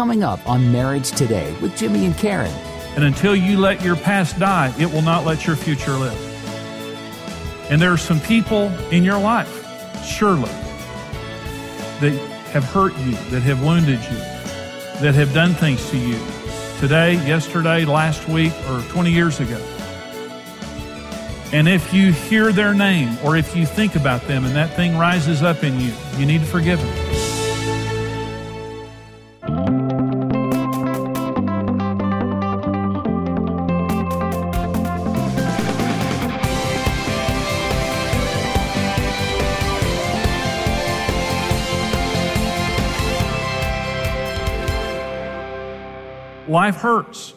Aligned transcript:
coming 0.00 0.24
up 0.24 0.40
on 0.48 0.72
Marriage 0.72 1.10
Today 1.10 1.54
with 1.60 1.76
Jimmy 1.76 2.06
and 2.06 2.16
Karen. 2.16 2.50
And 2.96 3.04
until 3.04 3.36
you 3.36 3.58
let 3.58 3.82
your 3.82 3.96
past 3.96 4.38
die, 4.38 4.72
it 4.78 4.90
will 4.90 5.02
not 5.02 5.26
let 5.26 5.46
your 5.46 5.56
future 5.56 5.92
live. 5.92 6.18
And 7.70 7.82
there 7.82 7.92
are 7.92 7.98
some 7.98 8.18
people 8.18 8.68
in 8.90 9.04
your 9.04 9.20
life, 9.20 9.52
surely, 10.02 10.50
that 12.00 12.14
have 12.52 12.64
hurt 12.64 12.96
you, 13.00 13.12
that 13.28 13.42
have 13.42 13.62
wounded 13.62 14.00
you, 14.04 14.16
that 15.02 15.14
have 15.14 15.34
done 15.34 15.52
things 15.52 15.90
to 15.90 15.98
you 15.98 16.18
today, 16.78 17.16
yesterday, 17.28 17.84
last 17.84 18.26
week, 18.26 18.54
or 18.70 18.80
20 18.88 19.12
years 19.12 19.38
ago. 19.38 19.62
And 21.52 21.68
if 21.68 21.92
you 21.92 22.10
hear 22.10 22.52
their 22.52 22.72
name 22.72 23.18
or 23.22 23.36
if 23.36 23.54
you 23.54 23.66
think 23.66 23.96
about 23.96 24.22
them 24.22 24.46
and 24.46 24.56
that 24.56 24.74
thing 24.74 24.96
rises 24.96 25.42
up 25.42 25.62
in 25.62 25.78
you, 25.78 25.92
you 26.16 26.24
need 26.24 26.40
to 26.40 26.46
forgive 26.46 26.80
them. 26.80 27.29
Life 46.50 46.76
hurts. 46.76 47.34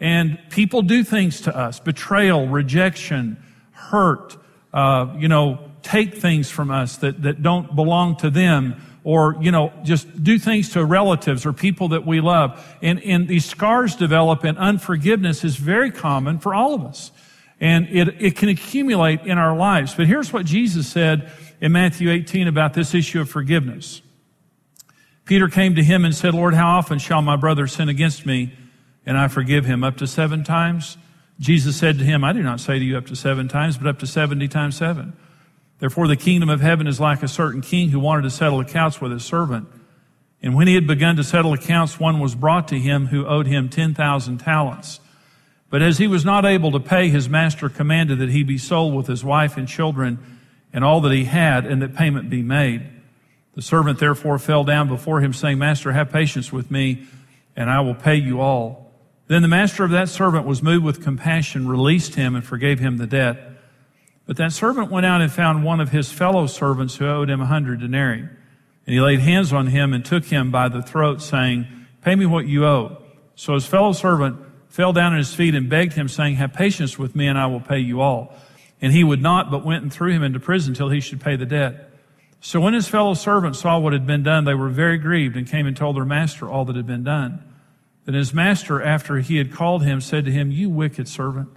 And 0.00 0.38
people 0.50 0.82
do 0.82 1.04
things 1.04 1.42
to 1.42 1.56
us 1.56 1.78
betrayal, 1.78 2.48
rejection, 2.48 3.42
hurt, 3.70 4.36
uh, 4.72 5.14
you 5.16 5.28
know, 5.28 5.58
take 5.82 6.14
things 6.14 6.50
from 6.50 6.70
us 6.70 6.96
that, 6.98 7.22
that 7.22 7.42
don't 7.42 7.74
belong 7.74 8.16
to 8.16 8.30
them 8.30 8.80
or, 9.04 9.36
you 9.40 9.50
know, 9.50 9.72
just 9.82 10.22
do 10.22 10.38
things 10.38 10.70
to 10.70 10.84
relatives 10.84 11.44
or 11.44 11.52
people 11.52 11.88
that 11.88 12.06
we 12.06 12.20
love. 12.20 12.76
And, 12.82 13.02
and 13.02 13.26
these 13.28 13.44
scars 13.44 13.96
develop 13.96 14.44
and 14.44 14.56
unforgiveness 14.58 15.44
is 15.44 15.56
very 15.56 15.90
common 15.90 16.38
for 16.38 16.54
all 16.54 16.74
of 16.74 16.82
us. 16.82 17.10
And 17.60 17.88
it, 17.88 18.20
it 18.20 18.36
can 18.36 18.48
accumulate 18.48 19.20
in 19.22 19.38
our 19.38 19.56
lives. 19.56 19.94
But 19.94 20.06
here's 20.06 20.32
what 20.32 20.46
Jesus 20.46 20.88
said 20.88 21.30
in 21.60 21.72
Matthew 21.72 22.10
18 22.10 22.48
about 22.48 22.74
this 22.74 22.94
issue 22.94 23.20
of 23.20 23.30
forgiveness. 23.30 24.02
Peter 25.24 25.48
came 25.48 25.76
to 25.76 25.82
him 25.82 26.04
and 26.04 26.14
said, 26.14 26.34
Lord, 26.34 26.54
how 26.54 26.78
often 26.78 26.98
shall 26.98 27.22
my 27.22 27.36
brother 27.36 27.68
sin 27.68 27.88
against 27.88 28.26
me 28.26 28.52
and 29.04 29.18
I 29.18 29.28
forgive 29.28 29.64
him? 29.64 29.84
Up 29.84 29.96
to 29.98 30.06
seven 30.06 30.44
times? 30.44 30.96
Jesus 31.38 31.76
said 31.76 31.98
to 31.98 32.04
him, 32.04 32.22
I 32.22 32.32
do 32.32 32.42
not 32.42 32.60
say 32.60 32.78
to 32.78 32.84
you 32.84 32.96
up 32.96 33.06
to 33.06 33.16
seven 33.16 33.48
times, 33.48 33.76
but 33.76 33.86
up 33.86 33.98
to 34.00 34.06
70 34.06 34.48
times 34.48 34.76
seven. 34.76 35.12
Therefore, 35.78 36.06
the 36.06 36.16
kingdom 36.16 36.48
of 36.48 36.60
heaven 36.60 36.86
is 36.86 37.00
like 37.00 37.22
a 37.22 37.28
certain 37.28 37.60
king 37.60 37.88
who 37.88 37.98
wanted 37.98 38.22
to 38.22 38.30
settle 38.30 38.60
accounts 38.60 39.00
with 39.00 39.10
his 39.10 39.24
servant. 39.24 39.66
And 40.40 40.54
when 40.54 40.68
he 40.68 40.74
had 40.74 40.86
begun 40.86 41.16
to 41.16 41.24
settle 41.24 41.52
accounts, 41.52 41.98
one 41.98 42.20
was 42.20 42.34
brought 42.34 42.68
to 42.68 42.78
him 42.78 43.06
who 43.06 43.26
owed 43.26 43.46
him 43.46 43.68
10,000 43.68 44.38
talents. 44.38 45.00
But 45.70 45.82
as 45.82 45.98
he 45.98 46.06
was 46.06 46.24
not 46.24 46.44
able 46.44 46.70
to 46.72 46.80
pay, 46.80 47.08
his 47.08 47.28
master 47.28 47.68
commanded 47.68 48.18
that 48.18 48.28
he 48.28 48.42
be 48.42 48.58
sold 48.58 48.94
with 48.94 49.06
his 49.06 49.24
wife 49.24 49.56
and 49.56 49.66
children 49.66 50.38
and 50.72 50.84
all 50.84 51.00
that 51.00 51.12
he 51.12 51.24
had, 51.24 51.66
and 51.66 51.82
that 51.82 51.94
payment 51.94 52.30
be 52.30 52.42
made. 52.42 52.86
The 53.54 53.62
servant 53.62 53.98
therefore 53.98 54.38
fell 54.38 54.64
down 54.64 54.88
before 54.88 55.20
him, 55.20 55.32
saying, 55.32 55.58
Master, 55.58 55.92
have 55.92 56.10
patience 56.10 56.52
with 56.52 56.70
me, 56.70 57.06
and 57.54 57.70
I 57.70 57.80
will 57.80 57.94
pay 57.94 58.16
you 58.16 58.40
all. 58.40 58.81
Then 59.28 59.42
the 59.42 59.48
master 59.48 59.84
of 59.84 59.90
that 59.90 60.08
servant 60.08 60.46
was 60.46 60.62
moved 60.62 60.84
with 60.84 61.02
compassion, 61.02 61.68
released 61.68 62.16
him, 62.16 62.34
and 62.34 62.44
forgave 62.44 62.78
him 62.78 62.98
the 62.98 63.06
debt. 63.06 63.38
But 64.26 64.36
that 64.36 64.52
servant 64.52 64.90
went 64.90 65.06
out 65.06 65.20
and 65.20 65.32
found 65.32 65.64
one 65.64 65.80
of 65.80 65.90
his 65.90 66.12
fellow 66.12 66.46
servants 66.46 66.96
who 66.96 67.06
owed 67.06 67.30
him 67.30 67.40
a 67.40 67.46
hundred 67.46 67.80
denarii. 67.80 68.20
And 68.20 68.94
he 68.94 69.00
laid 69.00 69.20
hands 69.20 69.52
on 69.52 69.68
him 69.68 69.92
and 69.92 70.04
took 70.04 70.24
him 70.24 70.50
by 70.50 70.68
the 70.68 70.82
throat, 70.82 71.22
saying, 71.22 71.66
Pay 72.02 72.14
me 72.16 72.26
what 72.26 72.46
you 72.46 72.66
owe. 72.66 72.98
So 73.36 73.54
his 73.54 73.66
fellow 73.66 73.92
servant 73.92 74.40
fell 74.68 74.92
down 74.92 75.12
at 75.12 75.18
his 75.18 75.34
feet 75.34 75.54
and 75.54 75.68
begged 75.68 75.92
him, 75.92 76.08
saying, 76.08 76.36
Have 76.36 76.52
patience 76.52 76.98
with 76.98 77.14
me, 77.14 77.26
and 77.26 77.38
I 77.38 77.46
will 77.46 77.60
pay 77.60 77.78
you 77.78 78.00
all. 78.00 78.34
And 78.80 78.92
he 78.92 79.04
would 79.04 79.22
not, 79.22 79.50
but 79.50 79.64
went 79.64 79.82
and 79.82 79.92
threw 79.92 80.10
him 80.10 80.22
into 80.22 80.40
prison 80.40 80.74
till 80.74 80.88
he 80.88 81.00
should 81.00 81.20
pay 81.20 81.36
the 81.36 81.46
debt. 81.46 81.90
So 82.40 82.60
when 82.60 82.74
his 82.74 82.88
fellow 82.88 83.14
servants 83.14 83.60
saw 83.60 83.78
what 83.78 83.92
had 83.92 84.06
been 84.06 84.24
done, 84.24 84.44
they 84.44 84.54
were 84.54 84.68
very 84.68 84.98
grieved 84.98 85.36
and 85.36 85.46
came 85.46 85.66
and 85.66 85.76
told 85.76 85.96
their 85.96 86.04
master 86.04 86.48
all 86.48 86.64
that 86.64 86.74
had 86.74 86.86
been 86.86 87.04
done. 87.04 87.44
Then 88.04 88.14
his 88.14 88.34
master, 88.34 88.82
after 88.82 89.18
he 89.18 89.36
had 89.36 89.52
called 89.52 89.84
him, 89.84 90.00
said 90.00 90.24
to 90.24 90.32
him, 90.32 90.50
You 90.50 90.68
wicked 90.70 91.08
servant, 91.08 91.48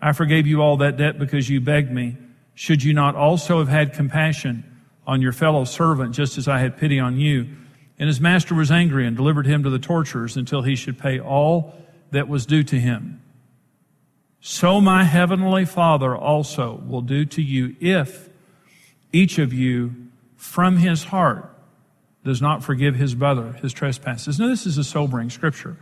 I 0.00 0.12
forgave 0.12 0.46
you 0.46 0.62
all 0.62 0.76
that 0.78 0.96
debt 0.96 1.18
because 1.18 1.48
you 1.48 1.60
begged 1.60 1.90
me. 1.90 2.16
Should 2.54 2.82
you 2.82 2.92
not 2.92 3.16
also 3.16 3.58
have 3.58 3.68
had 3.68 3.92
compassion 3.92 4.64
on 5.06 5.20
your 5.20 5.32
fellow 5.32 5.64
servant, 5.64 6.14
just 6.14 6.38
as 6.38 6.46
I 6.46 6.58
had 6.58 6.76
pity 6.76 7.00
on 7.00 7.18
you? 7.18 7.48
And 7.98 8.06
his 8.06 8.20
master 8.20 8.54
was 8.54 8.70
angry 8.70 9.06
and 9.06 9.16
delivered 9.16 9.46
him 9.46 9.62
to 9.64 9.70
the 9.70 9.78
torturers 9.78 10.36
until 10.36 10.62
he 10.62 10.76
should 10.76 10.98
pay 10.98 11.18
all 11.20 11.74
that 12.12 12.28
was 12.28 12.46
due 12.46 12.62
to 12.64 12.78
him. 12.78 13.20
So 14.40 14.80
my 14.80 15.04
heavenly 15.04 15.66
Father 15.66 16.16
also 16.16 16.82
will 16.86 17.02
do 17.02 17.26
to 17.26 17.42
you 17.42 17.76
if 17.78 18.30
each 19.12 19.38
of 19.38 19.52
you 19.52 19.94
from 20.36 20.78
his 20.78 21.04
heart 21.04 21.49
does 22.24 22.42
not 22.42 22.62
forgive 22.62 22.96
his 22.96 23.14
brother 23.14 23.52
his 23.62 23.72
trespasses. 23.72 24.38
Now, 24.38 24.48
this 24.48 24.66
is 24.66 24.78
a 24.78 24.84
sobering 24.84 25.30
scripture. 25.30 25.76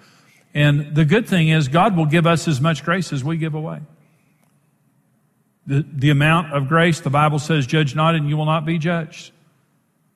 And 0.54 0.94
the 0.94 1.04
good 1.04 1.28
thing 1.28 1.48
is, 1.48 1.68
God 1.68 1.96
will 1.96 2.06
give 2.06 2.26
us 2.26 2.48
as 2.48 2.60
much 2.60 2.84
grace 2.84 3.12
as 3.12 3.22
we 3.22 3.36
give 3.36 3.54
away. 3.54 3.80
The, 5.66 5.84
the 5.92 6.10
amount 6.10 6.54
of 6.54 6.68
grace, 6.68 7.00
the 7.00 7.10
Bible 7.10 7.38
says, 7.38 7.66
judge 7.66 7.94
not 7.94 8.14
and 8.14 8.28
you 8.28 8.36
will 8.36 8.46
not 8.46 8.64
be 8.64 8.78
judged. 8.78 9.32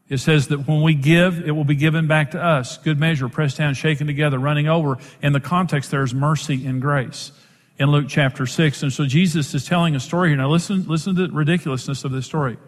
It 0.09 0.19
says 0.19 0.49
that 0.49 0.67
when 0.67 0.83
we 0.83 0.95
give, 0.95 1.47
it 1.47 1.53
will 1.53 1.65
be 1.65 1.75
given 1.75 2.07
back 2.07 2.33
to 2.33 2.43
us. 2.43 2.79
Good 2.79 2.99
measure, 2.99 3.29
pressed 3.29 3.59
down, 3.59 3.75
shaken 3.75 4.07
together, 4.07 4.39
running 4.39 4.69
over. 4.69 4.99
In 5.23 5.33
the 5.33 5.41
context, 5.41 5.91
there 5.91 6.03
is 6.03 6.15
mercy 6.15 6.67
and 6.67 6.81
grace 6.81 7.33
in 7.79 7.91
Luke 7.91 8.07
chapter 8.09 8.47
6. 8.47 8.83
And 8.83 8.93
so 8.93 9.07
Jesus 9.07 9.55
is 9.55 9.65
telling 9.65 9.95
a 9.95 10.01
story 10.01 10.31
here. 10.31 10.39
Now 10.39 10.51
listen, 10.51 10.87
listen 10.87 11.15
to 11.17 11.27
the 11.27 11.33
ridiculousness 11.33 12.05
of 12.05 12.13
this 12.13 12.27
story. 12.27 12.59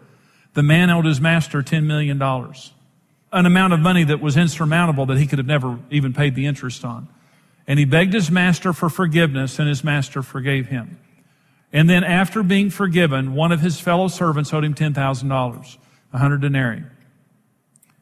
The 0.53 0.63
man 0.63 0.89
owed 0.89 1.05
his 1.05 1.21
master 1.21 1.61
$10 1.61 1.85
million 1.85 2.19
an 3.31 3.45
amount 3.45 3.73
of 3.73 3.79
money 3.79 4.03
that 4.03 4.21
was 4.21 4.37
insurmountable 4.37 5.05
that 5.07 5.17
he 5.17 5.27
could 5.27 5.39
have 5.39 5.47
never 5.47 5.79
even 5.91 6.13
paid 6.13 6.35
the 6.35 6.45
interest 6.45 6.85
on. 6.85 7.07
And 7.67 7.79
he 7.79 7.85
begged 7.85 8.13
his 8.13 8.29
master 8.29 8.73
for 8.73 8.89
forgiveness, 8.89 9.59
and 9.59 9.67
his 9.67 9.83
master 9.83 10.21
forgave 10.21 10.67
him. 10.67 10.99
And 11.73 11.89
then, 11.89 12.03
after 12.03 12.43
being 12.43 12.69
forgiven, 12.69 13.33
one 13.33 13.51
of 13.51 13.59
his 13.59 13.79
fellow 13.79 14.07
servants 14.07 14.53
owed 14.53 14.63
him 14.63 14.75
$10,000, 14.75 15.77
100 16.11 16.41
denarii. 16.41 16.83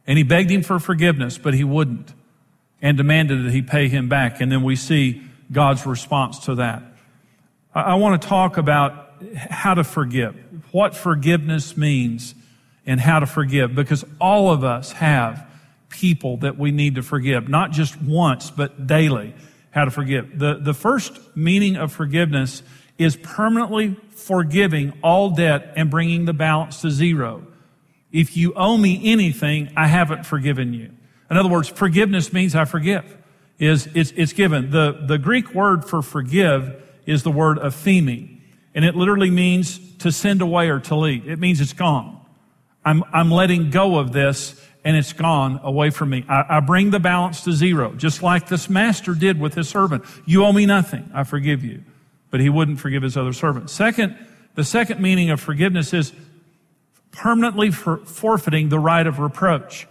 And 0.05 0.17
he 0.17 0.23
begged 0.23 0.51
him 0.51 0.63
for 0.63 0.79
forgiveness, 0.79 1.37
but 1.37 1.53
he 1.53 1.63
wouldn't, 1.63 2.13
and 2.81 2.97
demanded 2.97 3.45
that 3.45 3.51
he 3.51 3.61
pay 3.61 3.87
him 3.87 4.09
back. 4.09 4.41
And 4.41 4.51
then 4.51 4.63
we 4.63 4.75
see 4.75 5.23
God's 5.51 5.85
response 5.85 6.39
to 6.39 6.55
that. 6.55 6.83
I, 7.73 7.95
want 7.95 8.21
to 8.21 8.27
talk 8.27 8.57
about 8.57 9.13
how 9.35 9.73
to 9.73 9.83
forgive, 9.83 10.35
what 10.71 10.95
forgiveness 10.95 11.75
means 11.75 12.35
and 12.85 12.99
how 12.99 13.19
to 13.19 13.25
forgive 13.25 13.75
because 13.75 14.03
all 14.19 14.51
of 14.51 14.63
us 14.63 14.91
have 14.93 15.47
people 15.89 16.37
that 16.37 16.57
we 16.57 16.71
need 16.71 16.95
to 16.95 17.03
forgive, 17.03 17.47
not 17.47 17.71
just 17.71 18.01
once, 18.01 18.49
but 18.49 18.87
daily, 18.87 19.33
how 19.71 19.85
to 19.85 19.91
forgive. 19.91 20.37
The, 20.37 20.55
the 20.55 20.73
first 20.73 21.19
meaning 21.35 21.75
of 21.75 21.91
forgiveness 21.91 22.63
is 22.97 23.15
permanently 23.15 23.95
forgiving 24.11 24.93
all 25.03 25.31
debt 25.31 25.73
and 25.75 25.89
bringing 25.89 26.25
the 26.25 26.33
balance 26.33 26.81
to 26.81 26.89
zero. 26.89 27.45
If 28.11 28.37
you 28.37 28.53
owe 28.53 28.77
me 28.77 29.11
anything, 29.11 29.71
I 29.75 29.87
haven't 29.87 30.25
forgiven 30.25 30.73
you. 30.73 30.91
In 31.29 31.37
other 31.37 31.49
words, 31.49 31.67
forgiveness 31.67 32.31
means 32.31 32.55
I 32.55 32.65
forgive. 32.65 33.17
Is 33.59 33.87
it's, 33.95 34.11
it's 34.11 34.33
given. 34.33 34.71
The, 34.71 35.03
the 35.07 35.17
Greek 35.17 35.53
word 35.53 35.85
for 35.85 36.01
forgive 36.01 36.81
is 37.05 37.23
the 37.23 37.31
word 37.31 37.57
aphiemi, 37.57 38.39
and 38.75 38.83
it 38.83 38.95
literally 38.95 39.29
means 39.29 39.79
to 39.97 40.11
send 40.11 40.41
away 40.41 40.69
or 40.69 40.79
to 40.81 40.95
leave. 40.95 41.29
It 41.29 41.39
means 41.39 41.61
it's 41.61 41.73
gone. 41.73 42.22
I'm, 42.85 43.03
I'm 43.13 43.31
letting 43.31 43.69
go 43.69 43.97
of 43.97 44.11
this 44.11 44.59
and 44.83 44.97
it's 44.97 45.13
gone 45.13 45.59
away 45.63 45.89
from 45.89 46.09
me. 46.09 46.25
I, 46.27 46.57
I, 46.57 46.59
bring 46.59 46.91
the 46.91 46.99
balance 46.99 47.43
to 47.45 47.53
zero, 47.53 47.93
just 47.93 48.21
like 48.21 48.49
this 48.49 48.69
master 48.69 49.13
did 49.13 49.39
with 49.39 49.53
his 49.53 49.69
servant. 49.69 50.03
You 50.25 50.43
owe 50.43 50.51
me 50.51 50.65
nothing. 50.65 51.09
I 51.13 51.23
forgive 51.23 51.63
you. 51.63 51.83
But 52.31 52.41
he 52.41 52.49
wouldn't 52.49 52.79
forgive 52.79 53.03
his 53.03 53.15
other 53.15 53.31
servant. 53.31 53.69
Second, 53.69 54.17
the 54.55 54.63
second 54.63 54.99
meaning 54.99 55.29
of 55.29 55.39
forgiveness 55.39 55.93
is 55.93 56.11
permanently 57.11 57.71
for 57.71 57.97
forfeiting 57.97 58.69
the 58.69 58.79
right 58.79 59.05
of 59.05 59.19
reproach. 59.19 59.87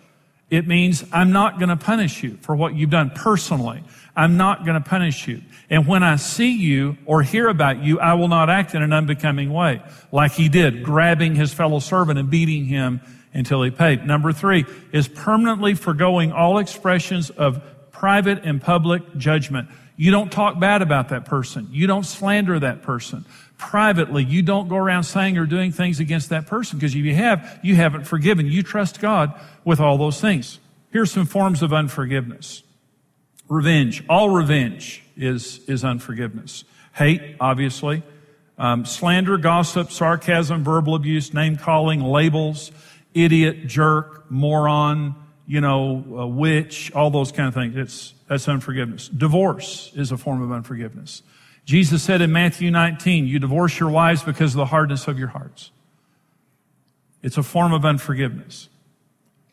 It 0.53 0.69
means 0.69 1.03
I'm 1.11 1.33
not 1.33 1.59
going 1.59 1.71
to 1.71 1.79
punish 1.79 2.23
you 2.23 2.37
for 2.43 2.55
what 2.55 2.75
you've 2.75 2.91
done 2.91 3.09
personally. 3.09 3.83
I'm 4.15 4.37
not 4.37 4.67
going 4.67 4.75
to 4.75 4.87
punish 4.87 5.27
you. 5.27 5.41
And 5.71 5.87
when 5.87 6.03
I 6.03 6.17
see 6.17 6.55
you 6.55 6.99
or 7.07 7.23
hear 7.23 7.49
about 7.49 7.83
you, 7.83 7.99
I 7.99 8.13
will 8.13 8.29
not 8.29 8.51
act 8.51 8.75
in 8.75 8.83
an 8.83 8.93
unbecoming 8.93 9.51
way, 9.51 9.81
like 10.13 10.33
he 10.33 10.51
did, 10.51 10.83
grabbing 10.83 11.37
his 11.37 11.55
fellow 11.55 11.79
servant 11.79 12.19
and 12.19 12.29
beating 12.29 12.67
him 12.67 13.01
until 13.33 13.63
he 13.63 13.71
paid. 13.71 14.07
Number 14.07 14.31
three 14.31 14.67
is 14.93 15.09
permanently 15.09 15.75
foregoing 15.75 16.33
all 16.33 16.59
expressions 16.59 17.31
of 17.31 17.63
private 17.91 18.45
and 18.45 18.61
public 18.61 19.17
judgment. 19.17 19.71
You 19.97 20.11
don't 20.11 20.31
talk 20.31 20.61
bad 20.61 20.83
about 20.83 21.09
that 21.09 21.25
person. 21.25 21.69
You 21.71 21.87
don't 21.87 22.05
slander 22.05 22.61
that 22.61 22.83
person 22.83 23.25
privately. 23.63 24.25
You 24.25 24.43
don't 24.43 24.69
go 24.69 24.77
around 24.77 25.05
saying 25.05 25.39
or 25.39 25.47
doing 25.47 25.71
things 25.71 26.01
against 26.01 26.31
that 26.31 26.47
person 26.47 26.79
because 26.79 26.95
if 26.95 27.05
you 27.05 27.15
have, 27.15 27.61
you 27.63 27.77
haven't 27.77 28.05
forgiven. 28.05 28.47
You 28.47 28.63
trust 28.63 29.01
God 29.01 29.33
with 29.65 29.79
all 29.79 29.97
those 29.97 30.21
things. 30.21 30.59
Here's 30.91 31.13
some 31.13 31.27
forms 31.27 31.63
of 31.63 31.73
unforgiveness. 31.73 32.65
Revenge. 33.49 34.05
All 34.09 34.31
revenge 34.31 35.03
is, 35.17 35.61
is 35.69 35.85
unforgiveness. 35.85 36.65
Hate, 36.93 37.37
obviously. 37.41 38.03
Um, 38.59 38.85
slander, 38.85 39.39
gossip, 39.39 39.91
sarcasm, 39.91 40.65
verbal 40.65 40.95
abuse, 40.95 41.33
name 41.33 41.57
calling, 41.57 42.01
labels, 42.01 42.73
idiot, 43.15 43.67
jerk, 43.69 44.31
moron, 44.31 45.15
you 45.47 45.61
know, 45.61 46.29
witch, 46.37 46.93
all 46.93 47.11
those 47.11 47.33
kind 47.33 47.49
of 47.49 47.55
things. 47.55 47.77
It's, 47.77 48.15
that's 48.29 48.49
unforgiveness. 48.49 49.09
Divorce 49.09 49.93
is 49.95 50.13
a 50.13 50.17
form 50.17 50.43
of 50.43 50.51
unforgiveness. 50.53 51.23
Jesus 51.65 52.03
said 52.03 52.21
in 52.21 52.33
Matthew 52.33 52.71
19, 52.71 53.27
you 53.27 53.39
divorce 53.39 53.79
your 53.79 53.91
wives 53.91 54.23
because 54.23 54.53
of 54.53 54.59
the 54.59 54.67
hardness 54.67 55.07
of 55.07 55.19
your 55.19 55.29
hearts. 55.29 55.71
It's 57.23 57.39
a 57.39 57.43
form 57.43 57.73
of 57.73 57.85
unforgiveness. 57.85 58.69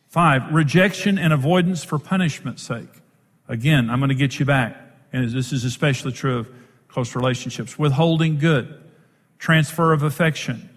Five, 0.07 0.51
rejection 0.51 1.19
and 1.19 1.31
avoidance 1.31 1.83
for 1.83 1.99
punishment's 1.99 2.63
sake. 2.63 2.89
Again, 3.47 3.89
I'm 3.89 3.99
going 3.99 4.09
to 4.09 4.15
get 4.15 4.39
you 4.39 4.45
back. 4.45 4.75
And 5.13 5.29
this 5.29 5.53
is 5.53 5.63
especially 5.63 6.11
true 6.11 6.39
of 6.39 6.49
close 6.87 7.15
relationships. 7.15 7.77
Withholding 7.77 8.39
good, 8.39 8.81
transfer 9.37 9.93
of 9.93 10.01
affection, 10.01 10.67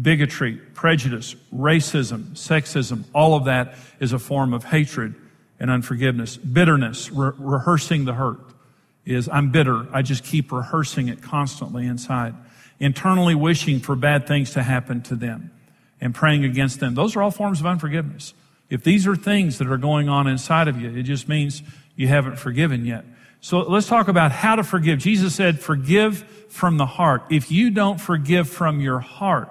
bigotry, 0.00 0.56
prejudice, 0.74 1.36
racism, 1.54 2.30
sexism, 2.32 3.04
all 3.14 3.34
of 3.34 3.44
that 3.44 3.74
is 4.00 4.12
a 4.12 4.18
form 4.18 4.52
of 4.52 4.64
hatred 4.64 5.14
and 5.60 5.70
unforgiveness. 5.70 6.36
Bitterness, 6.36 7.10
re- 7.12 7.32
rehearsing 7.38 8.04
the 8.04 8.14
hurt 8.14 8.40
is 9.06 9.28
I'm 9.28 9.50
bitter. 9.50 9.86
I 9.92 10.02
just 10.02 10.24
keep 10.24 10.52
rehearsing 10.52 11.08
it 11.08 11.22
constantly 11.22 11.86
inside. 11.86 12.34
Internally 12.78 13.34
wishing 13.34 13.80
for 13.80 13.96
bad 13.96 14.26
things 14.26 14.52
to 14.52 14.62
happen 14.62 15.00
to 15.02 15.14
them 15.14 15.50
and 16.00 16.14
praying 16.14 16.44
against 16.44 16.80
them. 16.80 16.94
Those 16.94 17.16
are 17.16 17.22
all 17.22 17.30
forms 17.30 17.60
of 17.60 17.66
unforgiveness. 17.66 18.34
If 18.68 18.82
these 18.82 19.06
are 19.06 19.16
things 19.16 19.58
that 19.58 19.68
are 19.68 19.78
going 19.78 20.08
on 20.08 20.26
inside 20.26 20.68
of 20.68 20.80
you, 20.80 20.90
it 20.90 21.04
just 21.04 21.28
means 21.28 21.62
you 21.94 22.08
haven't 22.08 22.36
forgiven 22.36 22.84
yet. 22.84 23.04
So 23.40 23.60
let's 23.60 23.86
talk 23.86 24.08
about 24.08 24.32
how 24.32 24.56
to 24.56 24.64
forgive. 24.64 24.98
Jesus 24.98 25.34
said, 25.34 25.60
forgive 25.60 26.18
from 26.48 26.76
the 26.76 26.86
heart. 26.86 27.22
If 27.30 27.50
you 27.50 27.70
don't 27.70 28.00
forgive 28.00 28.48
from 28.48 28.80
your 28.80 28.98
heart, 28.98 29.50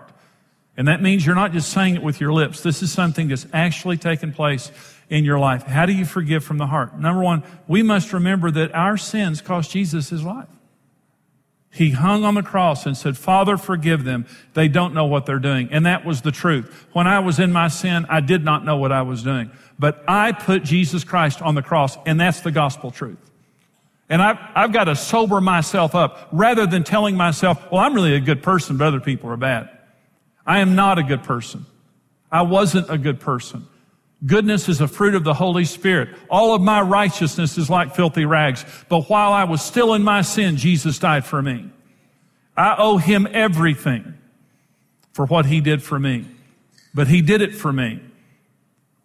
and 0.78 0.90
that 0.90 1.02
means 1.02 1.26
you're 1.26 1.36
not 1.36 1.54
just 1.54 1.72
saying 1.72 1.96
it 1.96 2.04
with 2.04 2.20
your 2.20 2.34
lips, 2.34 2.62
this 2.62 2.84
is 2.84 2.92
something 2.92 3.30
that's 3.30 3.48
actually 3.54 3.98
taken 3.98 4.34
place 4.34 4.70
in 5.10 5.26
your 5.26 5.40
life. 5.40 5.64
How 5.64 5.86
do 5.86 5.94
you 5.94 6.06
forgive 6.06 6.44
from 6.44 6.58
the 6.58 6.68
heart? 6.68 6.98
Number 7.00 7.22
one, 7.22 7.44
we 7.68 7.84
must 7.84 8.14
remember 8.14 8.52
that 8.52 8.74
our 8.74 8.98
sins 8.98 9.42
cost 9.42 9.72
Jesus 9.72 10.10
his 10.10 10.24
life. 10.24 10.48
He 11.72 11.92
hung 11.92 12.24
on 12.24 12.36
the 12.36 12.42
cross 12.42 12.86
and 12.86 12.96
said, 12.96 13.18
Father, 13.18 13.58
forgive 13.58 14.06
them. 14.06 14.26
They 14.54 14.70
don't 14.70 14.94
know 14.94 15.06
what 15.06 15.26
they're 15.26 15.40
doing. 15.40 15.68
And 15.72 15.86
that 15.86 16.06
was 16.06 16.22
the 16.22 16.32
truth. 16.32 16.88
When 16.94 17.06
I 17.06 17.20
was 17.20 17.38
in 17.38 17.52
my 17.52 17.68
sin, 17.68 18.06
I 18.08 18.22
did 18.22 18.46
not 18.46 18.64
know 18.64 18.78
what 18.78 18.94
I 18.94 19.02
was 19.02 19.24
doing. 19.24 19.52
But 19.78 20.02
I 20.08 20.32
put 20.32 20.64
Jesus 20.64 21.04
Christ 21.04 21.42
on 21.42 21.54
the 21.54 21.62
cross, 21.62 21.98
and 22.06 22.18
that's 22.18 22.40
the 22.40 22.52
gospel 22.52 22.92
truth. 22.92 23.18
And 24.08 24.22
I've, 24.22 24.38
I've 24.56 24.72
got 24.72 24.86
to 24.86 24.96
sober 24.96 25.42
myself 25.42 25.96
up 25.96 26.30
rather 26.32 26.66
than 26.66 26.86
telling 26.86 27.18
myself, 27.18 27.62
well, 27.70 27.82
I'm 27.82 27.94
really 27.94 28.16
a 28.16 28.22
good 28.22 28.42
person, 28.42 28.78
but 28.78 28.86
other 28.86 29.02
people 29.02 29.30
are 29.30 29.38
bad. 29.38 29.70
I 30.46 30.60
am 30.60 30.76
not 30.76 30.98
a 30.98 31.04
good 31.04 31.24
person. 31.24 31.66
I 32.32 32.44
wasn't 32.44 32.90
a 32.90 32.98
good 32.98 33.20
person. 33.20 33.68
Goodness 34.26 34.70
is 34.70 34.82
a 34.82 34.88
fruit 34.88 35.14
of 35.14 35.24
the 35.24 35.34
Holy 35.34 35.66
Spirit. 35.66 36.10
All 36.30 36.56
of 36.56 36.62
my 36.62 36.82
righteousness 36.82 37.58
is 37.58 37.70
like 37.70 37.96
filthy 37.96 38.26
rags. 38.26 38.66
But 38.90 39.10
while 39.10 39.34
I 39.34 39.44
was 39.44 39.62
still 39.62 39.94
in 39.94 40.04
my 40.04 40.22
sin, 40.22 40.58
Jesus 40.58 40.98
died 40.98 41.26
for 41.26 41.42
me. 41.42 41.70
I 42.58 42.76
owe 42.78 42.98
him 42.98 43.28
everything 43.32 44.16
for 45.14 45.26
what 45.26 45.46
he 45.46 45.62
did 45.62 45.84
for 45.84 46.00
me. 46.00 46.26
But 46.94 47.08
he 47.08 47.22
did 47.22 47.42
it 47.42 47.54
for 47.54 47.72
me 47.72 48.00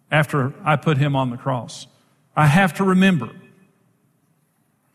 after 0.09 0.53
I 0.63 0.77
put 0.77 0.97
him 0.97 1.15
on 1.15 1.29
the 1.29 1.37
cross. 1.37 1.87
I 2.35 2.47
have 2.47 2.73
to 2.75 2.83
remember 2.83 3.29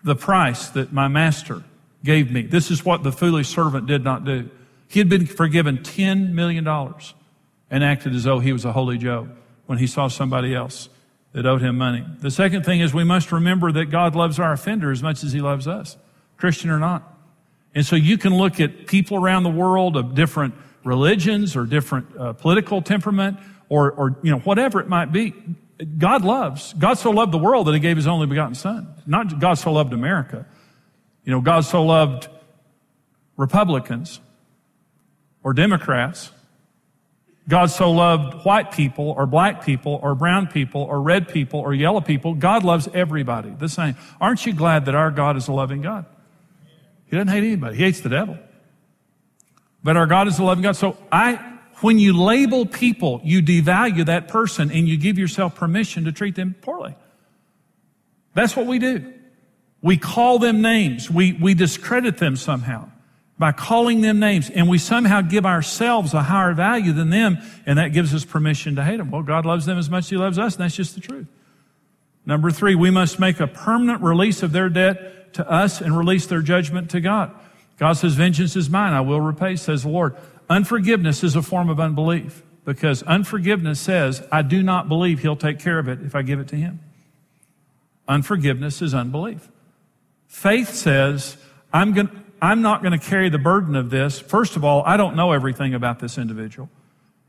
the 0.02 0.16
price 0.16 0.70
that 0.70 0.92
my 0.92 1.08
master 1.08 1.62
gave 2.02 2.32
me. 2.32 2.42
This 2.42 2.70
is 2.70 2.84
what 2.84 3.02
the 3.02 3.12
foolish 3.12 3.48
servant 3.48 3.86
did 3.86 4.02
not 4.02 4.24
do. 4.24 4.48
He 4.88 4.98
had 4.98 5.08
been 5.08 5.26
forgiven 5.26 5.78
$10 5.78 6.32
million 6.32 6.66
and 7.70 7.84
acted 7.84 8.14
as 8.14 8.24
though 8.24 8.38
he 8.38 8.52
was 8.52 8.64
a 8.64 8.72
holy 8.72 8.98
Joe 8.98 9.28
when 9.66 9.78
he 9.78 9.86
saw 9.86 10.08
somebody 10.08 10.54
else 10.54 10.88
that 11.32 11.44
owed 11.44 11.60
him 11.60 11.76
money. 11.76 12.04
The 12.20 12.30
second 12.30 12.64
thing 12.64 12.80
is 12.80 12.94
we 12.94 13.04
must 13.04 13.30
remember 13.30 13.70
that 13.72 13.86
God 13.86 14.16
loves 14.16 14.38
our 14.38 14.52
offender 14.52 14.90
as 14.90 15.02
much 15.02 15.22
as 15.22 15.32
he 15.32 15.40
loves 15.40 15.68
us, 15.68 15.96
Christian 16.36 16.70
or 16.70 16.78
not. 16.78 17.12
And 17.74 17.84
so 17.84 17.94
you 17.94 18.16
can 18.16 18.34
look 18.34 18.58
at 18.58 18.86
people 18.86 19.18
around 19.18 19.42
the 19.42 19.50
world 19.50 19.96
of 19.96 20.14
different 20.14 20.54
religions 20.82 21.56
or 21.56 21.66
different 21.66 22.16
uh, 22.16 22.32
political 22.32 22.80
temperament 22.80 23.38
or, 23.68 23.92
or, 23.92 24.16
you 24.22 24.30
know, 24.30 24.38
whatever 24.38 24.80
it 24.80 24.88
might 24.88 25.12
be. 25.12 25.34
God 25.98 26.24
loves. 26.24 26.72
God 26.72 26.94
so 26.94 27.10
loved 27.10 27.32
the 27.32 27.38
world 27.38 27.66
that 27.66 27.74
he 27.74 27.80
gave 27.80 27.96
his 27.96 28.06
only 28.06 28.26
begotten 28.26 28.54
son. 28.54 28.88
Not 29.06 29.38
God 29.38 29.54
so 29.54 29.72
loved 29.72 29.92
America. 29.92 30.46
You 31.24 31.32
know, 31.32 31.40
God 31.42 31.66
so 31.66 31.84
loved 31.84 32.28
Republicans 33.36 34.20
or 35.42 35.52
Democrats 35.52 36.30
God 37.48 37.66
so 37.66 37.92
loved 37.92 38.44
white 38.44 38.72
people 38.72 39.10
or 39.10 39.24
black 39.26 39.64
people 39.64 40.00
or 40.02 40.14
brown 40.14 40.48
people 40.48 40.82
or 40.82 41.00
red 41.00 41.28
people 41.28 41.60
or 41.60 41.72
yellow 41.74 42.00
people. 42.00 42.34
God 42.34 42.64
loves 42.64 42.88
everybody 42.92 43.50
the 43.50 43.68
same. 43.68 43.96
Aren't 44.20 44.44
you 44.46 44.52
glad 44.52 44.86
that 44.86 44.96
our 44.96 45.12
God 45.12 45.36
is 45.36 45.46
a 45.46 45.52
loving 45.52 45.80
God? 45.80 46.06
He 47.06 47.16
doesn't 47.16 47.28
hate 47.28 47.44
anybody. 47.44 47.76
He 47.76 47.84
hates 47.84 48.00
the 48.00 48.08
devil. 48.08 48.36
But 49.84 49.96
our 49.96 50.06
God 50.06 50.26
is 50.26 50.40
a 50.40 50.42
loving 50.42 50.62
God. 50.62 50.74
So 50.74 50.98
I, 51.12 51.36
when 51.82 52.00
you 52.00 52.20
label 52.20 52.66
people, 52.66 53.20
you 53.22 53.40
devalue 53.42 54.06
that 54.06 54.26
person 54.26 54.72
and 54.72 54.88
you 54.88 54.96
give 54.96 55.16
yourself 55.16 55.54
permission 55.54 56.04
to 56.06 56.12
treat 56.12 56.34
them 56.34 56.56
poorly. 56.60 56.96
That's 58.34 58.56
what 58.56 58.66
we 58.66 58.80
do. 58.80 59.14
We 59.82 59.98
call 59.98 60.40
them 60.40 60.62
names. 60.62 61.08
We, 61.08 61.32
we 61.34 61.54
discredit 61.54 62.18
them 62.18 62.34
somehow 62.34 62.90
by 63.38 63.52
calling 63.52 64.00
them 64.00 64.18
names 64.18 64.48
and 64.50 64.68
we 64.68 64.78
somehow 64.78 65.20
give 65.20 65.44
ourselves 65.44 66.14
a 66.14 66.22
higher 66.22 66.54
value 66.54 66.92
than 66.92 67.10
them 67.10 67.38
and 67.66 67.78
that 67.78 67.88
gives 67.88 68.14
us 68.14 68.24
permission 68.24 68.76
to 68.76 68.84
hate 68.84 68.96
them. 68.96 69.10
Well, 69.10 69.22
God 69.22 69.44
loves 69.44 69.66
them 69.66 69.78
as 69.78 69.90
much 69.90 70.04
as 70.04 70.10
he 70.10 70.16
loves 70.16 70.38
us 70.38 70.54
and 70.54 70.64
that's 70.64 70.74
just 70.74 70.94
the 70.94 71.00
truth. 71.00 71.26
Number 72.24 72.50
three, 72.50 72.74
we 72.74 72.90
must 72.90 73.20
make 73.20 73.38
a 73.38 73.46
permanent 73.46 74.02
release 74.02 74.42
of 74.42 74.52
their 74.52 74.68
debt 74.68 75.34
to 75.34 75.48
us 75.48 75.80
and 75.80 75.96
release 75.96 76.26
their 76.26 76.42
judgment 76.42 76.90
to 76.90 77.00
God. 77.00 77.32
God 77.78 77.92
says, 77.92 78.14
vengeance 78.14 78.56
is 78.56 78.70
mine. 78.70 78.94
I 78.94 79.02
will 79.02 79.20
repay, 79.20 79.56
says 79.56 79.82
the 79.82 79.90
Lord. 79.90 80.16
Unforgiveness 80.48 81.22
is 81.22 81.36
a 81.36 81.42
form 81.42 81.68
of 81.68 81.78
unbelief 81.78 82.42
because 82.64 83.02
unforgiveness 83.02 83.78
says, 83.78 84.26
I 84.32 84.42
do 84.42 84.62
not 84.62 84.88
believe 84.88 85.20
he'll 85.20 85.36
take 85.36 85.58
care 85.58 85.78
of 85.78 85.88
it 85.88 86.00
if 86.02 86.14
I 86.14 86.22
give 86.22 86.40
it 86.40 86.48
to 86.48 86.56
him. 86.56 86.80
Unforgiveness 88.08 88.80
is 88.82 88.94
unbelief. 88.94 89.48
Faith 90.26 90.70
says, 90.70 91.36
I'm 91.72 91.92
going 91.92 92.08
I'm 92.40 92.62
not 92.62 92.82
going 92.82 92.98
to 92.98 93.04
carry 93.04 93.28
the 93.28 93.38
burden 93.38 93.76
of 93.76 93.90
this. 93.90 94.18
First 94.18 94.56
of 94.56 94.64
all, 94.64 94.82
I 94.84 94.96
don't 94.96 95.16
know 95.16 95.32
everything 95.32 95.74
about 95.74 95.98
this 95.98 96.18
individual 96.18 96.68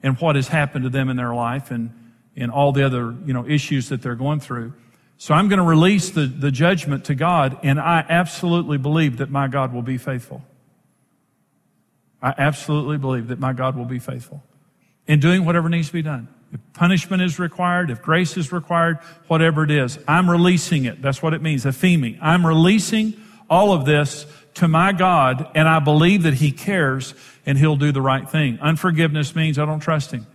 and 0.03 0.17
what 0.19 0.35
has 0.35 0.47
happened 0.47 0.83
to 0.83 0.89
them 0.89 1.09
in 1.09 1.17
their 1.17 1.33
life 1.33 1.71
and, 1.71 1.91
and 2.35 2.51
all 2.51 2.71
the 2.71 2.85
other, 2.85 3.15
you 3.25 3.33
know, 3.33 3.47
issues 3.47 3.89
that 3.89 4.01
they're 4.01 4.15
going 4.15 4.39
through. 4.39 4.73
So 5.17 5.33
I'm 5.33 5.47
going 5.47 5.59
to 5.59 5.65
release 5.65 6.11
the, 6.11 6.27
the 6.27 6.51
judgment 6.51 7.05
to 7.05 7.15
God, 7.15 7.57
and 7.63 7.79
I 7.79 8.05
absolutely 8.07 8.77
believe 8.77 9.17
that 9.17 9.31
my 9.31 9.47
God 9.47 9.73
will 9.73 9.81
be 9.81 9.97
faithful. 9.97 10.43
I 12.21 12.33
absolutely 12.37 12.97
believe 12.97 13.29
that 13.29 13.39
my 13.39 13.53
God 13.53 13.75
will 13.75 13.85
be 13.85 13.99
faithful 13.99 14.43
in 15.07 15.19
doing 15.19 15.45
whatever 15.45 15.69
needs 15.69 15.87
to 15.87 15.93
be 15.93 16.01
done. 16.01 16.27
If 16.51 16.59
punishment 16.73 17.21
is 17.21 17.39
required, 17.39 17.89
if 17.89 18.01
grace 18.01 18.37
is 18.37 18.51
required, 18.51 18.99
whatever 19.27 19.63
it 19.63 19.71
is, 19.71 19.97
I'm 20.07 20.29
releasing 20.29 20.85
it. 20.85 21.01
That's 21.01 21.21
what 21.21 21.33
it 21.33 21.41
means, 21.41 21.65
aphiemi. 21.65 22.17
I'm 22.21 22.45
releasing 22.45 23.19
all 23.49 23.73
of 23.73 23.85
this 23.85 24.25
to 24.57 24.67
my 24.67 24.91
God 24.91 25.49
and 25.55 25.67
I 25.67 25.79
believe 25.79 26.23
that 26.23 26.35
He 26.35 26.51
cares 26.51 27.13
and 27.45 27.57
He'll 27.57 27.75
do 27.75 27.91
the 27.91 28.01
right 28.01 28.29
thing. 28.29 28.59
Unforgiveness 28.59 29.35
means 29.35 29.57
I 29.57 29.65
don't 29.65 29.79
trust 29.79 30.11
Him. 30.11 30.27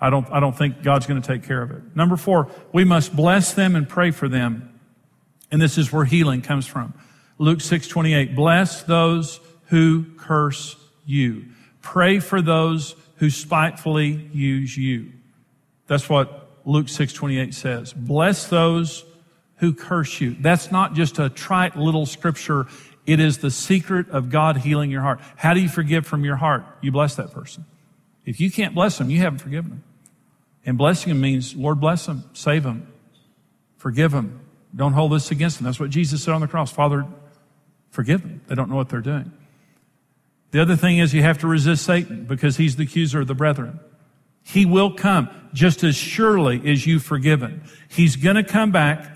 I 0.00 0.10
don't, 0.10 0.30
I 0.30 0.40
don't 0.40 0.56
think 0.56 0.82
God's 0.82 1.06
going 1.06 1.20
to 1.20 1.26
take 1.26 1.44
care 1.44 1.62
of 1.62 1.70
it. 1.70 1.96
Number 1.96 2.16
four, 2.16 2.50
we 2.72 2.84
must 2.84 3.14
bless 3.14 3.54
them 3.54 3.74
and 3.74 3.88
pray 3.88 4.10
for 4.10 4.28
them. 4.28 4.78
And 5.50 5.62
this 5.62 5.78
is 5.78 5.92
where 5.92 6.04
healing 6.04 6.42
comes 6.42 6.66
from. 6.66 6.94
Luke 7.38 7.60
6 7.60 7.88
28. 7.88 8.36
Bless 8.36 8.82
those 8.82 9.40
who 9.66 10.04
curse 10.16 10.76
you. 11.06 11.46
Pray 11.80 12.18
for 12.18 12.42
those 12.42 12.94
who 13.16 13.30
spitefully 13.30 14.28
use 14.32 14.76
you. 14.76 15.12
That's 15.86 16.08
what 16.08 16.50
Luke 16.64 16.88
6 16.88 17.12
28 17.12 17.54
says. 17.54 17.92
Bless 17.92 18.48
those 18.48 19.04
who 19.56 19.72
curse 19.72 20.20
you. 20.20 20.36
That's 20.40 20.70
not 20.70 20.94
just 20.94 21.18
a 21.18 21.28
trite 21.28 21.76
little 21.76 22.06
scripture 22.06 22.66
it 23.06 23.20
is 23.20 23.38
the 23.38 23.50
secret 23.50 24.08
of 24.10 24.30
God 24.30 24.58
healing 24.58 24.90
your 24.90 25.02
heart. 25.02 25.20
How 25.36 25.54
do 25.54 25.60
you 25.60 25.68
forgive 25.68 26.06
from 26.06 26.24
your 26.24 26.36
heart? 26.36 26.64
You 26.80 26.90
bless 26.90 27.16
that 27.16 27.32
person. 27.32 27.64
If 28.24 28.40
you 28.40 28.50
can't 28.50 28.74
bless 28.74 28.98
them, 28.98 29.10
you 29.10 29.18
haven't 29.18 29.40
forgiven 29.40 29.70
them. 29.70 29.84
And 30.66 30.78
blessing 30.78 31.10
them 31.10 31.20
means, 31.20 31.54
Lord, 31.54 31.80
bless 31.80 32.06
them, 32.06 32.24
save 32.32 32.62
them, 32.62 32.90
forgive 33.76 34.12
them. 34.12 34.40
Don't 34.74 34.94
hold 34.94 35.12
this 35.12 35.30
against 35.30 35.58
them. 35.58 35.66
That's 35.66 35.78
what 35.78 35.90
Jesus 35.90 36.22
said 36.22 36.32
on 36.32 36.40
the 36.40 36.48
cross. 36.48 36.72
Father, 36.72 37.06
forgive 37.90 38.22
them. 38.22 38.40
They 38.46 38.54
don't 38.54 38.70
know 38.70 38.76
what 38.76 38.88
they're 38.88 39.00
doing. 39.00 39.30
The 40.50 40.62
other 40.62 40.76
thing 40.76 40.98
is 40.98 41.12
you 41.12 41.22
have 41.22 41.38
to 41.38 41.46
resist 41.46 41.84
Satan 41.84 42.24
because 42.24 42.56
he's 42.56 42.76
the 42.76 42.84
accuser 42.84 43.20
of 43.20 43.26
the 43.26 43.34
brethren. 43.34 43.78
He 44.42 44.66
will 44.66 44.92
come 44.92 45.28
just 45.52 45.82
as 45.84 45.96
surely 45.96 46.70
as 46.70 46.86
you've 46.86 47.02
forgiven. 47.02 47.62
He's 47.88 48.16
going 48.16 48.36
to 48.36 48.44
come 48.44 48.70
back 48.70 49.06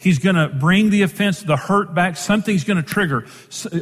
He's 0.00 0.18
going 0.18 0.36
to 0.36 0.48
bring 0.48 0.88
the 0.88 1.02
offense, 1.02 1.42
the 1.42 1.58
hurt 1.58 1.94
back. 1.94 2.16
Something's 2.16 2.64
going 2.64 2.78
to 2.78 2.82
trigger. 2.82 3.26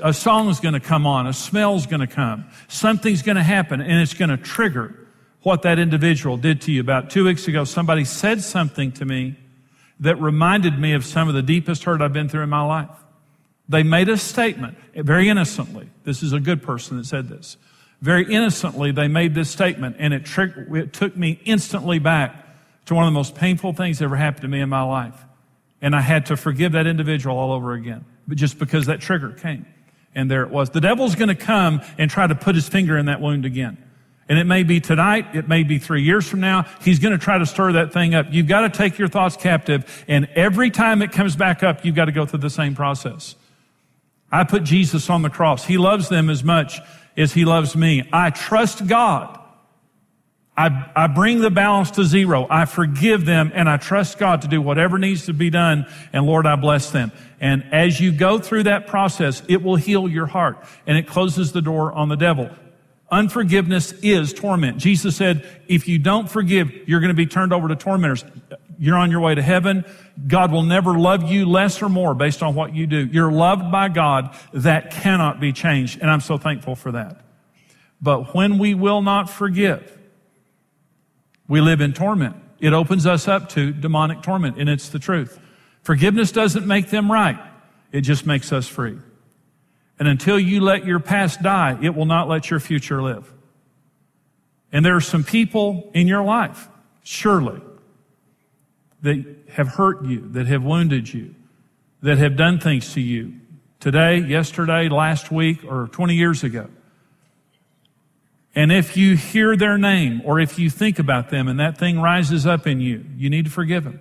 A 0.02 0.12
song 0.12 0.48
is 0.48 0.58
going 0.58 0.75
to 0.75 0.80
come 0.80 1.06
on. 1.06 1.28
A 1.28 1.32
smell's 1.32 1.87
going 1.87 2.00
to 2.00 2.08
come. 2.08 2.46
Something's 2.66 3.22
going 3.22 3.37
to 3.37 3.42
happen 3.44 3.80
and 3.80 4.02
it's 4.02 4.14
going 4.14 4.30
to 4.30 4.37
trigger 4.37 4.96
what 5.42 5.62
that 5.62 5.78
individual 5.78 6.37
did 6.37 6.60
to 6.62 6.72
you. 6.72 6.80
About 6.80 7.10
two 7.10 7.25
weeks 7.25 7.46
ago, 7.46 7.62
somebody 7.62 8.04
said 8.04 8.42
something 8.42 8.90
to 8.92 9.04
me 9.04 9.37
that 10.00 10.20
reminded 10.20 10.76
me 10.76 10.92
of 10.92 11.04
some 11.04 11.28
of 11.28 11.34
the 11.34 11.42
deepest 11.42 11.84
hurt 11.84 12.02
I've 12.02 12.12
been 12.12 12.28
through 12.28 12.42
in 12.42 12.48
my 12.48 12.64
life. 12.64 12.90
They 13.68 13.84
made 13.84 14.08
a 14.08 14.16
statement 14.16 14.76
very 14.96 15.28
innocently. 15.28 15.88
This 16.02 16.25
is 16.25 16.32
a 16.32 16.40
good 16.40 16.64
person 16.64 16.96
that 16.96 17.06
said 17.06 17.28
this. 17.28 17.56
Very 18.02 18.25
innocently, 18.25 18.90
they 18.90 19.06
made 19.06 19.37
this 19.37 19.50
statement 19.50 19.94
and 20.00 20.12
it, 20.12 20.28
it 20.37 20.92
took 20.92 21.16
me 21.16 21.40
instantly 21.44 22.00
back 22.00 22.44
to 22.87 22.96
one 22.96 23.04
of 23.04 23.12
the 23.12 23.16
most 23.16 23.37
painful 23.37 23.72
things 23.72 24.00
that 24.00 24.06
ever 24.06 24.16
happened 24.16 24.42
to 24.42 24.48
me 24.48 24.60
in 24.60 24.68
my 24.68 24.82
life. 24.82 25.14
And 25.80 25.94
I 25.94 26.00
had 26.00 26.26
to 26.26 26.37
forgive 26.37 26.73
that 26.73 26.87
individual 26.87 27.37
all 27.37 27.52
over 27.52 27.73
again, 27.73 28.04
but 28.26 28.37
just 28.37 28.58
because 28.58 28.87
that 28.87 29.00
trigger 29.00 29.30
came. 29.30 29.66
And 30.14 30.30
there 30.30 30.42
it 30.42 30.50
was. 30.50 30.70
The 30.70 30.80
devil's 30.80 31.14
going 31.14 31.28
to 31.28 31.35
come 31.35 31.80
and 31.99 32.11
try 32.11 32.26
to 32.26 32.35
put 32.35 32.54
his 32.54 32.68
finger 32.68 32.99
in 32.99 33.06
that 33.06 33.20
wound 33.20 33.44
again. 33.44 33.78
And 34.28 34.38
it 34.38 34.44
may 34.44 34.62
be 34.62 34.80
tonight, 34.80 35.35
it 35.35 35.49
may 35.49 35.62
be 35.62 35.78
three 35.78 36.02
years 36.02 36.28
from 36.28 36.40
now. 36.40 36.66
He's 36.82 36.99
going 36.99 37.12
to 37.12 37.18
try 37.18 37.38
to 37.38 37.47
stir 37.47 37.73
that 37.73 37.92
thing 37.92 38.14
up. 38.14 38.26
You've 38.30 38.49
got 38.49 38.61
to 38.61 38.70
take 38.70 38.99
your 38.99 39.08
thoughts 39.08 39.37
captive. 39.37 40.04
And 40.06 40.28
every 40.35 40.70
time 40.70 41.00
it 41.00 41.12
comes 41.12 41.35
back 41.35 41.62
up, 41.62 41.85
you've 41.85 41.94
got 41.94 42.06
to 42.06 42.12
go 42.12 42.26
through 42.26 42.40
the 42.40 42.50
same 42.50 42.75
process. 42.75 43.37
I 44.30 44.44
put 44.44 44.64
Jesus 44.64 45.08
on 45.08 45.23
the 45.23 45.30
cross. 45.30 45.64
He 45.64 45.78
loves 45.78 46.11
them 46.11 46.28
as 46.28 46.44
much 46.44 46.80
as 47.16 47.32
he 47.32 47.47
loves 47.47 47.75
me. 47.75 48.06
I 48.12 48.30
trust 48.30 48.87
God 48.87 49.38
I, 50.58 50.90
I 50.96 51.06
bring 51.06 51.40
the 51.40 51.52
balance 51.52 51.92
to 51.92 52.04
zero. 52.04 52.44
I 52.50 52.64
forgive 52.64 53.24
them 53.24 53.52
and 53.54 53.68
I 53.68 53.76
trust 53.76 54.18
God 54.18 54.42
to 54.42 54.48
do 54.48 54.60
whatever 54.60 54.98
needs 54.98 55.26
to 55.26 55.32
be 55.32 55.50
done. 55.50 55.86
And 56.12 56.26
Lord, 56.26 56.46
I 56.46 56.56
bless 56.56 56.90
them. 56.90 57.12
And 57.40 57.64
as 57.70 58.00
you 58.00 58.10
go 58.10 58.40
through 58.40 58.64
that 58.64 58.88
process, 58.88 59.40
it 59.48 59.62
will 59.62 59.76
heal 59.76 60.08
your 60.08 60.26
heart 60.26 60.58
and 60.84 60.98
it 60.98 61.06
closes 61.06 61.52
the 61.52 61.62
door 61.62 61.92
on 61.92 62.08
the 62.08 62.16
devil. 62.16 62.50
Unforgiveness 63.08 63.92
is 64.02 64.34
torment. 64.34 64.78
Jesus 64.78 65.16
said, 65.16 65.48
if 65.68 65.86
you 65.86 66.00
don't 66.00 66.28
forgive, 66.28 66.88
you're 66.88 67.00
going 67.00 67.08
to 67.08 67.14
be 67.14 67.26
turned 67.26 67.52
over 67.52 67.68
to 67.68 67.76
tormentors. 67.76 68.24
You're 68.80 68.98
on 68.98 69.12
your 69.12 69.20
way 69.20 69.36
to 69.36 69.42
heaven. 69.42 69.84
God 70.26 70.50
will 70.50 70.64
never 70.64 70.98
love 70.98 71.30
you 71.30 71.46
less 71.46 71.80
or 71.80 71.88
more 71.88 72.14
based 72.14 72.42
on 72.42 72.56
what 72.56 72.74
you 72.74 72.88
do. 72.88 73.06
You're 73.06 73.30
loved 73.30 73.70
by 73.70 73.88
God. 73.90 74.36
That 74.52 74.90
cannot 74.90 75.38
be 75.38 75.52
changed. 75.52 76.00
And 76.00 76.10
I'm 76.10 76.20
so 76.20 76.36
thankful 76.36 76.74
for 76.74 76.90
that. 76.92 77.20
But 78.00 78.34
when 78.34 78.58
we 78.58 78.74
will 78.74 79.02
not 79.02 79.30
forgive, 79.30 79.97
we 81.48 81.60
live 81.60 81.80
in 81.80 81.94
torment. 81.94 82.36
It 82.60 82.72
opens 82.72 83.06
us 83.06 83.26
up 83.26 83.48
to 83.50 83.72
demonic 83.72 84.22
torment, 84.22 84.58
and 84.58 84.68
it's 84.68 84.90
the 84.90 84.98
truth. 84.98 85.40
Forgiveness 85.82 86.30
doesn't 86.30 86.66
make 86.66 86.90
them 86.90 87.10
right. 87.10 87.38
It 87.90 88.02
just 88.02 88.26
makes 88.26 88.52
us 88.52 88.68
free. 88.68 88.98
And 89.98 90.06
until 90.06 90.38
you 90.38 90.60
let 90.60 90.84
your 90.84 91.00
past 91.00 91.42
die, 91.42 91.78
it 91.82 91.94
will 91.94 92.04
not 92.04 92.28
let 92.28 92.50
your 92.50 92.60
future 92.60 93.02
live. 93.02 93.32
And 94.70 94.84
there 94.84 94.94
are 94.94 95.00
some 95.00 95.24
people 95.24 95.90
in 95.94 96.06
your 96.06 96.22
life, 96.22 96.68
surely, 97.02 97.60
that 99.02 99.24
have 99.50 99.68
hurt 99.68 100.04
you, 100.04 100.28
that 100.32 100.46
have 100.46 100.62
wounded 100.62 101.12
you, 101.12 101.34
that 102.02 102.18
have 102.18 102.36
done 102.36 102.60
things 102.60 102.92
to 102.94 103.00
you 103.00 103.34
today, 103.80 104.18
yesterday, 104.18 104.88
last 104.88 105.32
week, 105.32 105.64
or 105.64 105.88
20 105.88 106.14
years 106.14 106.44
ago. 106.44 106.68
And 108.54 108.72
if 108.72 108.96
you 108.96 109.16
hear 109.16 109.56
their 109.56 109.78
name 109.78 110.22
or 110.24 110.40
if 110.40 110.58
you 110.58 110.70
think 110.70 110.98
about 110.98 111.30
them 111.30 111.48
and 111.48 111.60
that 111.60 111.78
thing 111.78 112.00
rises 112.00 112.46
up 112.46 112.66
in 112.66 112.80
you, 112.80 113.04
you 113.16 113.30
need 113.30 113.44
to 113.44 113.50
forgive 113.50 113.84
them. 113.84 114.00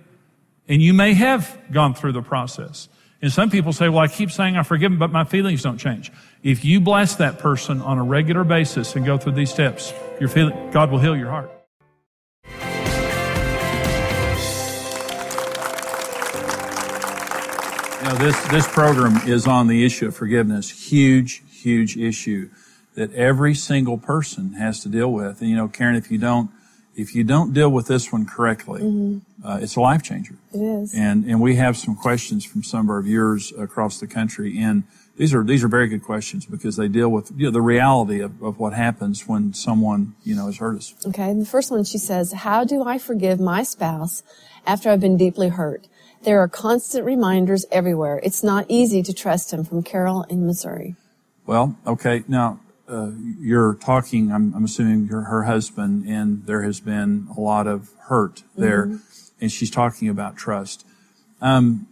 And 0.66 0.82
you 0.82 0.92
may 0.92 1.14
have 1.14 1.58
gone 1.70 1.94
through 1.94 2.12
the 2.12 2.22
process. 2.22 2.88
And 3.20 3.32
some 3.32 3.50
people 3.50 3.72
say, 3.72 3.88
well, 3.88 4.00
I 4.00 4.08
keep 4.08 4.30
saying 4.30 4.56
I 4.56 4.62
forgive 4.62 4.90
them, 4.90 4.98
but 4.98 5.10
my 5.10 5.24
feelings 5.24 5.62
don't 5.62 5.78
change. 5.78 6.12
If 6.42 6.64
you 6.64 6.80
bless 6.80 7.16
that 7.16 7.38
person 7.38 7.82
on 7.82 7.98
a 7.98 8.04
regular 8.04 8.44
basis 8.44 8.94
and 8.94 9.04
go 9.04 9.18
through 9.18 9.32
these 9.32 9.50
steps, 9.50 9.92
your 10.20 10.28
feeling, 10.28 10.70
God 10.70 10.90
will 10.90 11.00
heal 11.00 11.16
your 11.16 11.30
heart. 11.30 11.50
Know, 18.04 18.14
this, 18.14 18.48
this 18.48 18.66
program 18.68 19.28
is 19.28 19.46
on 19.46 19.66
the 19.66 19.84
issue 19.84 20.06
of 20.06 20.16
forgiveness. 20.16 20.70
Huge, 20.70 21.42
huge 21.50 21.96
issue 21.96 22.48
that 22.98 23.14
every 23.14 23.54
single 23.54 23.96
person 23.96 24.54
has 24.54 24.80
to 24.80 24.88
deal 24.88 25.12
with. 25.12 25.40
And 25.40 25.48
you 25.48 25.56
know, 25.56 25.68
Karen, 25.68 25.94
if 25.94 26.10
you 26.10 26.18
don't, 26.18 26.50
if 26.96 27.14
you 27.14 27.22
don't 27.22 27.54
deal 27.54 27.70
with 27.70 27.86
this 27.86 28.12
one 28.12 28.26
correctly, 28.26 28.82
mm-hmm. 28.82 29.46
uh, 29.46 29.58
it's 29.58 29.76
a 29.76 29.80
life 29.80 30.02
changer. 30.02 30.34
It 30.52 30.60
is. 30.60 30.94
And 30.94 31.24
and 31.24 31.40
we 31.40 31.54
have 31.56 31.76
some 31.76 31.94
questions 31.94 32.44
from 32.44 32.64
some 32.64 32.86
of 32.86 32.90
our 32.90 33.00
viewers 33.00 33.52
across 33.52 34.00
the 34.00 34.08
country, 34.08 34.58
and 34.58 34.82
these 35.16 35.32
are 35.32 35.44
these 35.44 35.62
are 35.62 35.68
very 35.68 35.86
good 35.86 36.02
questions 36.02 36.44
because 36.44 36.74
they 36.74 36.88
deal 36.88 37.08
with 37.08 37.30
you 37.36 37.46
know, 37.46 37.52
the 37.52 37.62
reality 37.62 38.18
of, 38.20 38.42
of 38.42 38.58
what 38.58 38.72
happens 38.72 39.28
when 39.28 39.54
someone 39.54 40.16
you 40.24 40.34
know 40.34 40.46
has 40.46 40.58
hurt 40.58 40.76
us. 40.76 40.92
Okay. 41.06 41.30
And 41.30 41.40
the 41.40 41.46
first 41.46 41.70
one, 41.70 41.84
she 41.84 41.98
says, 41.98 42.32
"How 42.32 42.64
do 42.64 42.82
I 42.82 42.98
forgive 42.98 43.38
my 43.38 43.62
spouse 43.62 44.24
after 44.66 44.90
I've 44.90 45.00
been 45.00 45.16
deeply 45.16 45.50
hurt?" 45.50 45.86
There 46.24 46.40
are 46.40 46.48
constant 46.48 47.04
reminders 47.06 47.64
everywhere. 47.70 48.18
It's 48.24 48.42
not 48.42 48.66
easy 48.68 49.04
to 49.04 49.12
trust 49.12 49.52
him. 49.52 49.62
From 49.62 49.84
Carol 49.84 50.24
in 50.24 50.44
Missouri. 50.44 50.96
Well, 51.46 51.76
okay. 51.86 52.24
Now, 52.26 52.58
uh, 52.88 53.10
you're 53.38 53.74
talking, 53.74 54.32
I'm, 54.32 54.54
I'm 54.54 54.64
assuming 54.64 55.06
you're 55.06 55.22
her 55.22 55.44
husband, 55.44 56.06
and 56.06 56.46
there 56.46 56.62
has 56.62 56.80
been 56.80 57.28
a 57.36 57.40
lot 57.40 57.66
of 57.66 57.90
hurt 58.08 58.42
there, 58.56 58.86
mm-hmm. 58.86 58.96
and 59.40 59.52
she's 59.52 59.70
talking 59.70 60.08
about 60.08 60.36
trust. 60.36 60.86
Um, 61.40 61.86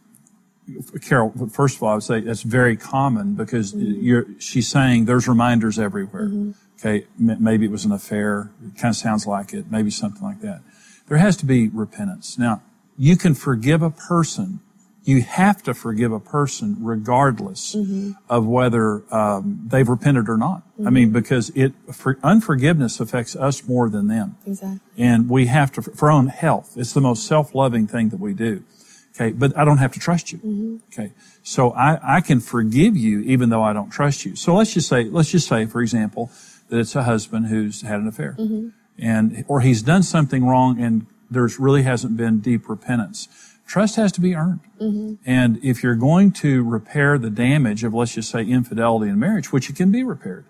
Carol, 1.00 1.32
first 1.52 1.76
of 1.76 1.82
all, 1.82 1.90
I 1.90 1.94
would 1.94 2.02
say 2.02 2.20
that's 2.20 2.42
very 2.42 2.76
common 2.76 3.34
because 3.34 3.72
mm-hmm. 3.72 4.38
she's 4.38 4.68
saying 4.68 5.04
there's 5.04 5.28
reminders 5.28 5.78
everywhere. 5.78 6.28
Mm-hmm. 6.28 6.52
Okay, 6.78 7.06
M- 7.20 7.42
maybe 7.42 7.66
it 7.66 7.70
was 7.70 7.84
an 7.84 7.92
affair. 7.92 8.50
It 8.64 8.78
kind 8.78 8.92
of 8.92 8.96
sounds 8.96 9.26
like 9.26 9.52
it. 9.52 9.70
Maybe 9.70 9.90
something 9.90 10.22
like 10.22 10.40
that. 10.40 10.62
There 11.08 11.18
has 11.18 11.36
to 11.38 11.46
be 11.46 11.68
repentance. 11.68 12.36
Now, 12.36 12.62
you 12.98 13.16
can 13.16 13.34
forgive 13.34 13.82
a 13.82 13.90
person 13.90 14.60
you 15.06 15.22
have 15.22 15.62
to 15.62 15.72
forgive 15.72 16.10
a 16.10 16.18
person 16.18 16.76
regardless 16.80 17.76
mm-hmm. 17.76 18.10
of 18.28 18.44
whether 18.44 19.02
um, 19.14 19.60
they've 19.64 19.88
repented 19.88 20.28
or 20.28 20.36
not. 20.36 20.62
Mm-hmm. 20.74 20.86
I 20.86 20.90
mean, 20.90 21.12
because 21.12 21.50
it 21.50 21.72
for, 21.92 22.18
unforgiveness 22.24 22.98
affects 22.98 23.36
us 23.36 23.66
more 23.68 23.88
than 23.88 24.08
them. 24.08 24.36
Exactly. 24.44 24.80
And 24.98 25.30
we 25.30 25.46
have 25.46 25.70
to 25.72 25.82
for 25.82 26.10
our 26.10 26.16
own 26.16 26.26
health. 26.26 26.74
It's 26.76 26.92
the 26.92 27.00
most 27.00 27.24
self-loving 27.24 27.86
thing 27.86 28.08
that 28.08 28.18
we 28.18 28.34
do. 28.34 28.64
Okay, 29.14 29.30
but 29.30 29.56
I 29.56 29.64
don't 29.64 29.78
have 29.78 29.92
to 29.92 30.00
trust 30.00 30.32
you. 30.32 30.38
Mm-hmm. 30.38 30.76
Okay, 30.92 31.12
so 31.44 31.70
I, 31.70 32.16
I 32.16 32.20
can 32.20 32.40
forgive 32.40 32.96
you 32.96 33.20
even 33.20 33.48
though 33.48 33.62
I 33.62 33.72
don't 33.72 33.90
trust 33.90 34.26
you. 34.26 34.34
So 34.34 34.56
let's 34.56 34.74
just 34.74 34.88
say 34.88 35.04
let's 35.04 35.30
just 35.30 35.46
say, 35.46 35.66
for 35.66 35.82
example, 35.82 36.32
that 36.68 36.80
it's 36.80 36.96
a 36.96 37.04
husband 37.04 37.46
who's 37.46 37.82
had 37.82 38.00
an 38.00 38.08
affair, 38.08 38.34
mm-hmm. 38.36 38.70
and 38.98 39.44
or 39.46 39.60
he's 39.60 39.82
done 39.82 40.02
something 40.02 40.44
wrong 40.44 40.80
and 40.82 41.06
there's 41.30 41.58
really 41.58 41.82
hasn't 41.82 42.16
been 42.16 42.38
deep 42.40 42.68
repentance 42.68 43.28
trust 43.66 43.96
has 43.96 44.12
to 44.12 44.20
be 44.20 44.34
earned. 44.34 44.60
Mm-hmm. 44.80 45.14
And 45.26 45.62
if 45.64 45.82
you're 45.82 45.94
going 45.96 46.32
to 46.32 46.64
repair 46.64 47.18
the 47.18 47.30
damage 47.30 47.84
of, 47.84 47.94
let's 47.94 48.14
just 48.14 48.30
say, 48.30 48.44
infidelity 48.44 49.10
in 49.10 49.18
marriage, 49.18 49.52
which 49.52 49.68
it 49.68 49.76
can 49.76 49.90
be 49.90 50.02
repaired, 50.02 50.44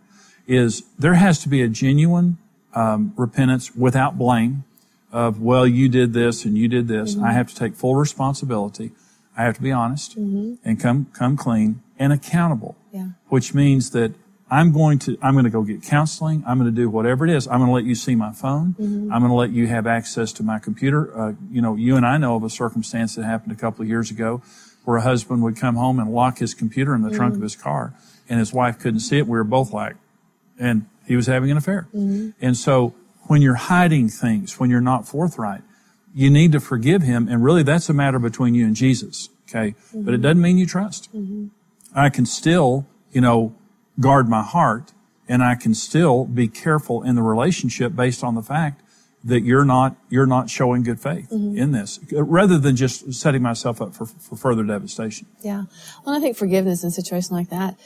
is 0.46 0.84
there 0.98 1.14
has 1.14 1.38
to 1.40 1.48
be 1.48 1.62
a 1.62 1.68
genuine 1.68 2.38
um, 2.74 3.12
repentance 3.16 3.74
without 3.74 4.18
blame 4.18 4.64
of, 5.10 5.40
well, 5.40 5.66
you 5.66 5.88
did 5.88 6.12
this 6.12 6.44
and 6.44 6.56
you 6.58 6.68
did 6.68 6.88
this. 6.88 7.14
Mm-hmm. 7.14 7.24
I 7.24 7.32
have 7.32 7.48
to 7.48 7.54
take 7.54 7.74
full 7.74 7.96
responsibility. 7.96 8.92
I 9.36 9.44
have 9.44 9.56
to 9.56 9.62
be 9.62 9.72
honest 9.72 10.18
mm-hmm. 10.18 10.54
and 10.64 10.80
come 10.80 11.06
come 11.12 11.36
clean 11.36 11.82
and 11.98 12.12
accountable. 12.12 12.76
Yeah. 12.92 13.08
Which 13.28 13.54
means 13.54 13.90
that 13.90 14.14
I'm 14.48 14.72
going 14.72 15.00
to, 15.00 15.18
I'm 15.22 15.34
going 15.34 15.44
to 15.44 15.50
go 15.50 15.62
get 15.62 15.82
counseling. 15.82 16.44
I'm 16.46 16.58
going 16.58 16.70
to 16.72 16.76
do 16.76 16.88
whatever 16.88 17.26
it 17.26 17.32
is. 17.32 17.48
I'm 17.48 17.58
going 17.58 17.68
to 17.68 17.74
let 17.74 17.84
you 17.84 17.96
see 17.96 18.14
my 18.14 18.32
phone. 18.32 18.76
Mm-hmm. 18.78 19.12
I'm 19.12 19.20
going 19.20 19.30
to 19.30 19.36
let 19.36 19.50
you 19.50 19.66
have 19.66 19.86
access 19.86 20.32
to 20.34 20.44
my 20.44 20.60
computer. 20.60 21.18
Uh, 21.18 21.32
you 21.50 21.60
know, 21.60 21.74
you 21.74 21.96
and 21.96 22.06
I 22.06 22.16
know 22.16 22.36
of 22.36 22.44
a 22.44 22.50
circumstance 22.50 23.16
that 23.16 23.24
happened 23.24 23.52
a 23.52 23.56
couple 23.56 23.82
of 23.82 23.88
years 23.88 24.10
ago 24.10 24.42
where 24.84 24.98
a 24.98 25.02
husband 25.02 25.42
would 25.42 25.56
come 25.56 25.74
home 25.74 25.98
and 25.98 26.12
lock 26.12 26.38
his 26.38 26.54
computer 26.54 26.94
in 26.94 27.02
the 27.02 27.08
mm-hmm. 27.08 27.16
trunk 27.16 27.34
of 27.34 27.42
his 27.42 27.56
car 27.56 27.94
and 28.28 28.38
his 28.38 28.52
wife 28.52 28.78
couldn't 28.78 29.00
see 29.00 29.18
it. 29.18 29.26
We 29.26 29.36
were 29.36 29.44
both 29.44 29.72
like, 29.72 29.96
and 30.58 30.86
he 31.06 31.16
was 31.16 31.26
having 31.26 31.50
an 31.50 31.56
affair. 31.56 31.88
Mm-hmm. 31.94 32.30
And 32.40 32.56
so 32.56 32.94
when 33.22 33.42
you're 33.42 33.54
hiding 33.54 34.08
things, 34.08 34.60
when 34.60 34.70
you're 34.70 34.80
not 34.80 35.08
forthright, 35.08 35.62
you 36.14 36.30
need 36.30 36.52
to 36.52 36.60
forgive 36.60 37.02
him. 37.02 37.28
And 37.28 37.44
really 37.44 37.62
that's 37.62 37.88
a 37.88 37.92
matter 37.92 38.18
between 38.18 38.54
you 38.54 38.64
and 38.64 38.76
Jesus. 38.76 39.28
Okay. 39.48 39.74
But 39.92 40.14
it 40.14 40.16
mm-hmm. 40.16 40.22
doesn't 40.22 40.40
mean 40.40 40.58
you 40.58 40.66
trust. 40.66 41.12
Mm-hmm. 41.14 41.48
I 41.94 42.10
can 42.10 42.26
still, 42.26 42.86
you 43.12 43.20
know, 43.20 43.54
guard 44.00 44.28
my 44.28 44.42
heart 44.42 44.92
and 45.28 45.42
I 45.42 45.54
can 45.54 45.74
still 45.74 46.24
be 46.24 46.48
careful 46.48 47.02
in 47.02 47.14
the 47.14 47.22
relationship 47.22 47.96
based 47.96 48.22
on 48.22 48.34
the 48.34 48.42
fact 48.42 48.82
that 49.24 49.42
you're 49.42 49.64
not 49.64 49.96
you're 50.08 50.26
not 50.26 50.48
showing 50.48 50.82
good 50.82 51.00
faith 51.00 51.30
mm-hmm. 51.30 51.56
in 51.56 51.72
this 51.72 51.98
rather 52.12 52.58
than 52.58 52.76
just 52.76 53.12
setting 53.12 53.42
myself 53.42 53.82
up 53.82 53.94
for, 53.94 54.06
for 54.06 54.36
further 54.36 54.62
devastation 54.62 55.26
yeah 55.42 55.64
well 56.04 56.16
i 56.16 56.20
think 56.20 56.36
forgiveness 56.36 56.84
in 56.84 56.88
a 56.88 56.92
situation 56.92 57.34
like 57.34 57.50
that 57.50 57.76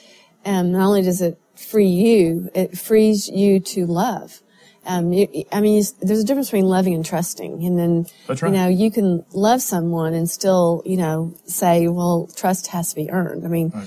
and 0.45 0.67
um, 0.67 0.73
not 0.73 0.87
only 0.87 1.03
does 1.03 1.23
it 1.23 1.39
free 1.57 1.89
you 1.89 2.51
it 2.55 2.77
frees 2.77 3.29
you 3.29 3.59
to 3.59 3.87
love 3.87 4.43
Um, 4.87 5.13
you, 5.13 5.45
I 5.53 5.61
mean, 5.61 5.77
you, 5.77 5.85
there's 6.01 6.21
a 6.21 6.25
difference 6.25 6.49
between 6.49 6.65
loving 6.65 6.95
and 6.95 7.05
trusting, 7.05 7.65
and 7.65 7.79
then 7.79 8.07
right. 8.29 8.43
you 8.43 8.51
know 8.51 8.69
you 8.69 8.91
can 8.91 9.25
love 9.33 9.61
someone 9.61 10.15
and 10.15 10.29
still 10.29 10.83
you 10.87 10.97
know 10.97 11.35
say, 11.45 11.87
well, 11.89 12.29
trust 12.35 12.69
has 12.69 12.89
to 12.91 12.97
be 12.97 13.11
earned. 13.11 13.45
I 13.45 13.49
mean, 13.49 13.73
uh, 13.75 13.87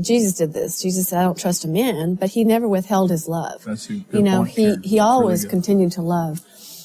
Jesus 0.00 0.34
did 0.34 0.52
this. 0.52 0.82
Jesus 0.82 1.08
said, 1.08 1.20
I 1.20 1.22
don't 1.22 1.38
trust 1.38 1.64
a 1.64 1.68
man, 1.68 2.14
but 2.14 2.30
he 2.30 2.44
never 2.44 2.68
withheld 2.68 3.10
his 3.10 3.28
love. 3.28 3.64
That's 3.64 3.88
a 3.88 3.94
good 3.94 4.06
you 4.12 4.22
know, 4.22 4.38
point, 4.38 4.50
he 4.50 4.64
Karen. 4.64 4.82
he 4.82 4.98
always 4.98 5.44
really 5.44 5.50
continued 5.50 5.92
to 5.92 6.02
love. 6.02 6.40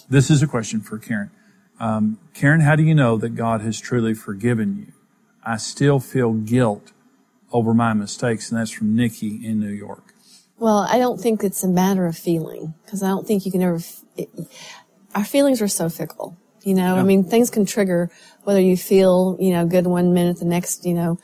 This 0.10 0.30
is 0.30 0.42
a 0.42 0.48
question 0.48 0.82
for 0.82 0.98
Karen. 0.98 1.32
Um, 1.80 2.20
Karen, 2.34 2.62
how 2.62 2.76
do 2.76 2.84
you 2.84 2.96
know 2.96 3.18
that 3.18 3.36
God 3.36 3.62
has 3.62 3.80
truly 3.80 4.14
forgiven 4.14 4.78
you? 4.78 4.94
I 5.44 5.58
still 5.58 6.00
feel 6.00 6.34
guilt 6.34 6.92
over 7.52 7.74
my 7.74 7.94
mistakes, 7.94 8.50
and 8.50 8.60
that's 8.60 8.72
from 8.72 8.96
Nikki 8.96 9.46
in 9.46 9.60
New 9.60 9.70
York. 9.70 10.14
Well, 10.58 10.88
I 10.90 10.98
don't 10.98 11.20
think 11.20 11.44
it's 11.44 11.64
a 11.64 11.68
matter 11.68 12.06
of 12.06 12.18
feeling 12.18 12.74
because 12.86 13.04
I 13.04 13.08
don't 13.10 13.28
think 13.28 13.46
you 13.46 13.52
can 13.52 13.62
ever. 13.62 13.76
f- 13.76 14.02
It, 14.16 14.30
our 15.14 15.26
feelings 15.26 15.62
are 15.62 15.68
so 15.68 15.90
fickle. 15.90 16.38
You 16.64 16.74
know, 16.74 16.96
I 16.96 17.04
mean, 17.04 17.24
things 17.24 17.52
can 17.52 17.66
trigger 17.66 18.10
whether 18.44 18.60
you 18.60 18.76
feel 18.76 19.38
you 19.40 19.52
know 19.52 19.66
good 19.68 19.86
one 19.86 20.14
minute, 20.14 20.40
the 20.40 20.46
next, 20.46 20.86
you 20.86 20.96
know, 20.96 21.20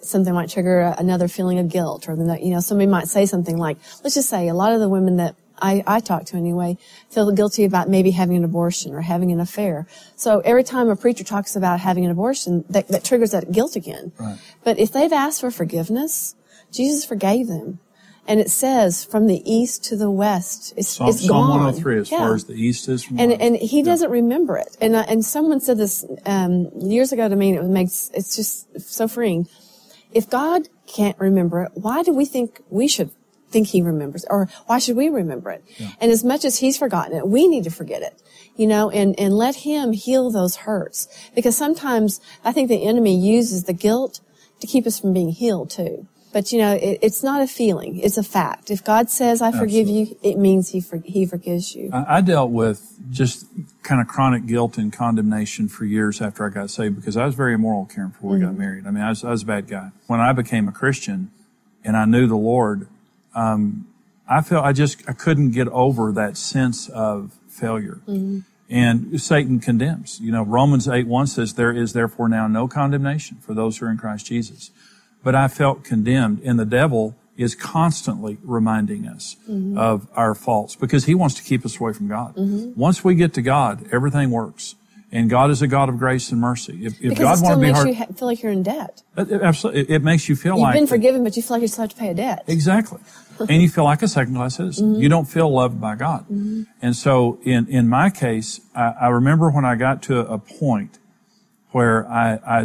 something 0.00 0.32
might 0.34 0.50
trigger 0.50 0.94
another 0.98 1.28
feeling 1.28 1.58
of 1.58 1.68
guilt, 1.68 2.08
or 2.08 2.16
the 2.16 2.38
you 2.40 2.50
know 2.50 2.60
somebody 2.60 2.88
might 2.90 3.08
say 3.08 3.26
something 3.26 3.56
like, 3.56 3.78
let's 4.02 4.14
just 4.14 4.28
say 4.28 4.48
a 4.48 4.54
lot 4.54 4.72
of 4.72 4.80
the 4.80 4.88
women 4.88 5.16
that 5.16 5.34
I, 5.60 5.82
I 5.86 6.00
talk 6.00 6.24
to 6.26 6.36
anyway 6.36 6.76
feel 7.10 7.30
guilty 7.30 7.64
about 7.64 7.88
maybe 7.88 8.10
having 8.10 8.36
an 8.36 8.44
abortion 8.44 8.92
or 8.94 9.00
having 9.00 9.30
an 9.30 9.40
affair. 9.40 9.86
So 10.16 10.40
every 10.40 10.64
time 10.64 10.88
a 10.88 10.96
preacher 10.96 11.24
talks 11.24 11.54
about 11.54 11.80
having 11.80 12.04
an 12.04 12.10
abortion, 12.10 12.64
that, 12.70 12.88
that 12.88 13.04
triggers 13.04 13.30
that 13.30 13.52
guilt 13.52 13.76
again. 13.76 14.12
Right. 14.18 14.38
But 14.64 14.78
if 14.78 14.92
they've 14.92 15.12
asked 15.12 15.40
for 15.40 15.50
forgiveness, 15.50 16.34
Jesus 16.72 17.04
forgave 17.04 17.46
them. 17.46 17.78
And 18.26 18.38
it 18.40 18.50
says 18.50 19.04
from 19.04 19.26
the 19.26 19.42
east 19.50 19.84
to 19.86 19.96
the 19.96 20.10
west, 20.10 20.74
it's, 20.76 20.88
Psalm, 20.88 21.08
it's 21.08 21.20
Psalm 21.26 21.48
gone. 21.48 21.60
103, 21.60 21.98
as 21.98 22.10
Yeah. 22.10 22.18
far 22.18 22.34
as 22.34 22.44
the 22.44 22.54
east 22.54 22.88
is 22.88 23.04
from 23.04 23.18
and 23.18 23.30
west. 23.30 23.42
and 23.42 23.56
he 23.56 23.82
doesn't 23.82 24.10
remember 24.10 24.56
it. 24.58 24.76
And 24.80 24.94
uh, 24.94 25.04
and 25.08 25.24
someone 25.24 25.60
said 25.60 25.76
this 25.76 26.04
um, 26.24 26.70
years 26.80 27.10
ago 27.12 27.28
to 27.28 27.34
me, 27.34 27.50
and 27.56 27.58
it 27.66 27.68
makes 27.68 28.10
it's 28.14 28.36
just 28.36 28.80
so 28.80 29.08
freeing. 29.08 29.48
If 30.12 30.28
God 30.28 30.68
can't 30.86 31.18
remember 31.18 31.62
it, 31.62 31.72
why 31.74 32.02
do 32.02 32.12
we 32.12 32.24
think 32.24 32.60
we 32.70 32.88
should 32.88 33.10
think 33.50 33.68
He 33.68 33.82
remembers, 33.82 34.24
or 34.30 34.48
why 34.66 34.78
should 34.78 34.96
we 34.96 35.08
remember 35.08 35.50
it? 35.50 35.64
And 36.00 36.10
as 36.10 36.24
much 36.24 36.44
as 36.44 36.58
He's 36.58 36.78
forgotten 36.78 37.16
it, 37.16 37.28
we 37.28 37.46
need 37.48 37.64
to 37.64 37.70
forget 37.70 38.02
it. 38.02 38.22
You 38.56 38.66
know, 38.66 38.90
and 38.90 39.18
and 39.18 39.34
let 39.34 39.56
Him 39.56 39.92
heal 39.92 40.30
those 40.30 40.56
hurts, 40.56 41.08
because 41.34 41.56
sometimes 41.56 42.20
I 42.44 42.52
think 42.52 42.68
the 42.68 42.84
enemy 42.86 43.16
uses 43.16 43.64
the 43.64 43.72
guilt 43.72 44.20
to 44.60 44.66
keep 44.66 44.86
us 44.86 45.00
from 45.00 45.12
being 45.12 45.30
healed 45.30 45.70
too. 45.70 46.06
But 46.32 46.52
you 46.52 46.58
know, 46.58 46.72
it, 46.72 46.98
it's 47.02 47.22
not 47.22 47.42
a 47.42 47.46
feeling; 47.46 47.98
it's 47.98 48.16
a 48.16 48.22
fact. 48.22 48.70
If 48.70 48.82
God 48.84 49.10
says, 49.10 49.42
"I 49.42 49.52
forgive 49.52 49.88
you," 49.88 50.16
it 50.22 50.38
means 50.38 50.70
He 50.70 50.80
for, 50.80 50.98
He 50.98 51.26
forgives 51.26 51.74
you. 51.74 51.90
I 51.92 52.18
I 52.18 52.20
dealt 52.20 52.50
with 52.50 52.98
just 53.10 53.46
kind 53.82 54.00
of 54.00 54.08
chronic 54.08 54.46
guilt 54.46 54.78
and 54.78 54.92
condemnation 54.92 55.68
for 55.68 55.84
years 55.84 56.20
after 56.20 56.46
I 56.46 56.50
got 56.50 56.70
saved 56.70 56.96
because 56.96 57.16
I 57.16 57.26
was 57.26 57.34
very 57.34 57.54
immoral, 57.54 57.86
Karen, 57.86 58.10
before 58.10 58.30
we 58.32 58.40
got 58.40 58.56
married. 58.56 58.86
I 58.86 58.90
mean, 58.90 59.02
I 59.02 59.10
was, 59.10 59.24
I 59.24 59.30
was 59.30 59.42
a 59.42 59.46
bad 59.46 59.68
guy. 59.68 59.90
When 60.06 60.20
I 60.20 60.32
became 60.32 60.68
a 60.68 60.72
Christian 60.72 61.30
and 61.84 61.96
I 61.96 62.04
knew 62.04 62.26
the 62.26 62.36
Lord, 62.36 62.88
um, 63.34 63.88
I 64.28 64.40
felt 64.40 64.64
I 64.64 64.72
just 64.72 65.08
I 65.08 65.12
couldn't 65.12 65.50
get 65.50 65.68
over 65.68 66.12
that 66.12 66.36
sense 66.36 66.88
of 66.88 67.32
failure. 67.48 68.00
And 68.70 69.20
Satan 69.20 69.60
condemns. 69.60 70.18
You 70.18 70.32
know, 70.32 70.42
Romans 70.42 70.88
8 70.88 71.06
1 71.06 71.26
says, 71.26 71.54
There 71.54 71.72
is 71.72 71.92
therefore 71.92 72.28
now 72.30 72.46
no 72.46 72.66
condemnation 72.66 73.36
for 73.36 73.52
those 73.52 73.76
who 73.76 73.86
are 73.86 73.90
in 73.90 73.98
Christ 73.98 74.24
Jesus. 74.24 74.70
But 75.22 75.34
I 75.34 75.48
felt 75.48 75.84
condemned, 75.84 76.40
and 76.44 76.58
the 76.58 76.64
devil 76.64 77.16
is 77.36 77.54
constantly 77.54 78.38
reminding 78.42 79.06
us 79.06 79.36
mm-hmm. 79.48 79.78
of 79.78 80.06
our 80.14 80.34
faults 80.34 80.76
because 80.76 81.06
he 81.06 81.14
wants 81.14 81.34
to 81.36 81.42
keep 81.42 81.64
us 81.64 81.80
away 81.80 81.92
from 81.92 82.08
God. 82.08 82.36
Mm-hmm. 82.36 82.78
Once 82.78 83.02
we 83.02 83.14
get 83.14 83.34
to 83.34 83.42
God, 83.42 83.86
everything 83.92 84.30
works. 84.30 84.74
And 85.14 85.28
God 85.28 85.50
is 85.50 85.60
a 85.60 85.66
God 85.66 85.90
of 85.90 85.98
grace 85.98 86.32
and 86.32 86.40
mercy. 86.40 86.86
If, 86.86 86.94
if 86.94 87.10
Because 87.10 87.42
God 87.42 87.44
wanted 87.44 87.54
to 87.56 87.60
be 87.60 87.66
makes 87.66 87.78
hard, 87.78 87.88
you 87.88 87.94
ha- 87.94 88.06
feel 88.16 88.28
like 88.28 88.42
you're 88.42 88.52
in 88.52 88.62
debt. 88.62 89.02
it, 89.16 89.42
absolutely, 89.42 89.82
it, 89.82 89.90
it 89.90 90.02
makes 90.02 90.26
you 90.26 90.34
feel 90.34 90.58
like. 90.58 90.74
You've 90.74 90.82
been 90.82 90.86
forgiven, 90.86 91.22
but 91.22 91.36
you 91.36 91.42
feel 91.42 91.56
like 91.56 91.62
you 91.62 91.68
still 91.68 91.82
have 91.82 91.90
to 91.90 91.96
pay 91.96 92.08
a 92.08 92.14
debt. 92.14 92.44
Exactly. 92.46 92.98
and 93.38 93.62
you 93.62 93.68
feel 93.68 93.84
like 93.84 94.02
a 94.02 94.08
second 94.08 94.34
class 94.34 94.56
citizen. 94.56 94.92
Mm-hmm. 94.92 95.02
You 95.02 95.08
don't 95.10 95.26
feel 95.26 95.52
loved 95.52 95.80
by 95.80 95.96
God. 95.96 96.26
And 96.30 96.96
so 96.96 97.38
in, 97.42 97.68
in 97.68 97.88
my 97.88 98.08
case, 98.08 98.60
I, 98.74 98.94
I 99.02 99.08
remember 99.08 99.50
when 99.50 99.64
I 99.66 99.74
got 99.74 100.02
to 100.04 100.20
a 100.20 100.38
point 100.38 100.98
where 101.72 102.06
I, 102.08 102.38
I, 102.46 102.58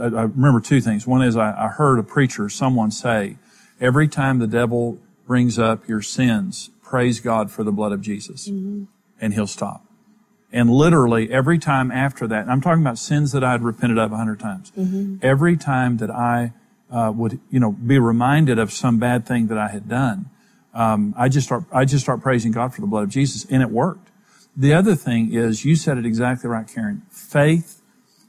I 0.00 0.22
remember 0.22 0.60
two 0.60 0.80
things. 0.80 1.06
One 1.06 1.22
is 1.22 1.36
I, 1.36 1.66
I 1.66 1.68
heard 1.68 1.98
a 1.98 2.02
preacher, 2.02 2.48
someone 2.48 2.90
say, 2.90 3.36
every 3.80 4.08
time 4.08 4.38
the 4.38 4.46
devil 4.46 4.98
brings 5.26 5.58
up 5.58 5.88
your 5.88 6.02
sins, 6.02 6.70
praise 6.82 7.20
God 7.20 7.50
for 7.50 7.62
the 7.64 7.72
blood 7.72 7.92
of 7.92 8.00
Jesus. 8.00 8.46
And 9.20 9.34
he'll 9.34 9.46
stop. 9.46 9.84
And 10.52 10.70
literally 10.70 11.32
every 11.32 11.58
time 11.58 11.90
after 11.90 12.26
that, 12.28 12.42
and 12.42 12.50
I'm 12.50 12.60
talking 12.60 12.82
about 12.82 12.98
sins 12.98 13.32
that 13.32 13.42
I'd 13.42 13.62
repented 13.62 13.98
of 13.98 14.12
a 14.12 14.16
hundred 14.16 14.40
times. 14.40 14.72
Every 15.22 15.56
time 15.56 15.96
that 15.98 16.10
I 16.10 16.52
uh, 16.90 17.12
would, 17.14 17.40
you 17.50 17.58
know, 17.58 17.72
be 17.72 17.98
reminded 17.98 18.58
of 18.58 18.72
some 18.72 18.98
bad 18.98 19.26
thing 19.26 19.48
that 19.48 19.58
I 19.58 19.68
had 19.68 19.88
done, 19.88 20.30
um, 20.72 21.14
I 21.16 21.28
just 21.28 21.46
start, 21.46 21.64
I 21.72 21.84
just 21.84 22.04
start 22.04 22.20
praising 22.20 22.52
God 22.52 22.74
for 22.74 22.80
the 22.80 22.86
blood 22.86 23.02
of 23.04 23.08
Jesus, 23.10 23.44
and 23.50 23.62
it 23.62 23.70
worked. 23.70 24.10
The 24.56 24.72
other 24.72 24.94
thing 24.94 25.32
is, 25.34 25.64
you 25.64 25.74
said 25.74 25.98
it 25.98 26.06
exactly 26.06 26.48
right, 26.48 26.66
Karen. 26.66 27.02
Faith 27.10 27.80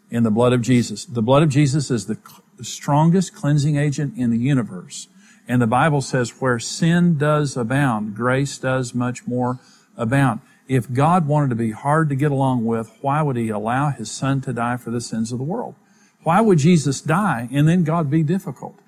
in 0.09 0.23
the 0.23 0.31
blood 0.31 0.53
of 0.53 0.61
Jesus. 0.61 1.05
The 1.05 1.21
blood 1.21 1.43
of 1.43 1.49
Jesus 1.49 1.91
is 1.91 2.05
the 2.05 2.17
strongest 2.61 3.35
cleansing 3.35 3.77
agent 3.77 4.17
in 4.17 4.31
the 4.31 4.37
universe. 4.37 5.07
And 5.47 5.61
the 5.61 5.67
Bible 5.67 6.01
says 6.01 6.41
where 6.41 6.59
sin 6.59 7.17
does 7.17 7.55
abound, 7.55 8.15
grace 8.15 8.57
does 8.57 8.95
much 8.95 9.27
more 9.27 9.59
abound. 9.95 10.41
If 10.67 10.91
God 10.91 11.27
wanted 11.27 11.49
to 11.49 11.55
be 11.55 11.71
hard 11.71 12.09
to 12.09 12.15
get 12.15 12.31
along 12.31 12.65
with, 12.65 12.91
why 13.01 13.21
would 13.21 13.35
he 13.35 13.49
allow 13.49 13.89
his 13.89 14.09
son 14.09 14.41
to 14.41 14.53
die 14.53 14.77
for 14.77 14.89
the 14.89 15.01
sins 15.01 15.31
of 15.31 15.37
the 15.37 15.43
world? 15.43 15.75
Why 16.23 16.41
would 16.41 16.57
Jesus 16.57 17.01
die 17.01 17.47
and 17.51 17.67
then 17.67 17.83
God 17.83 18.09
be 18.09 18.23
difficult? 18.23 18.79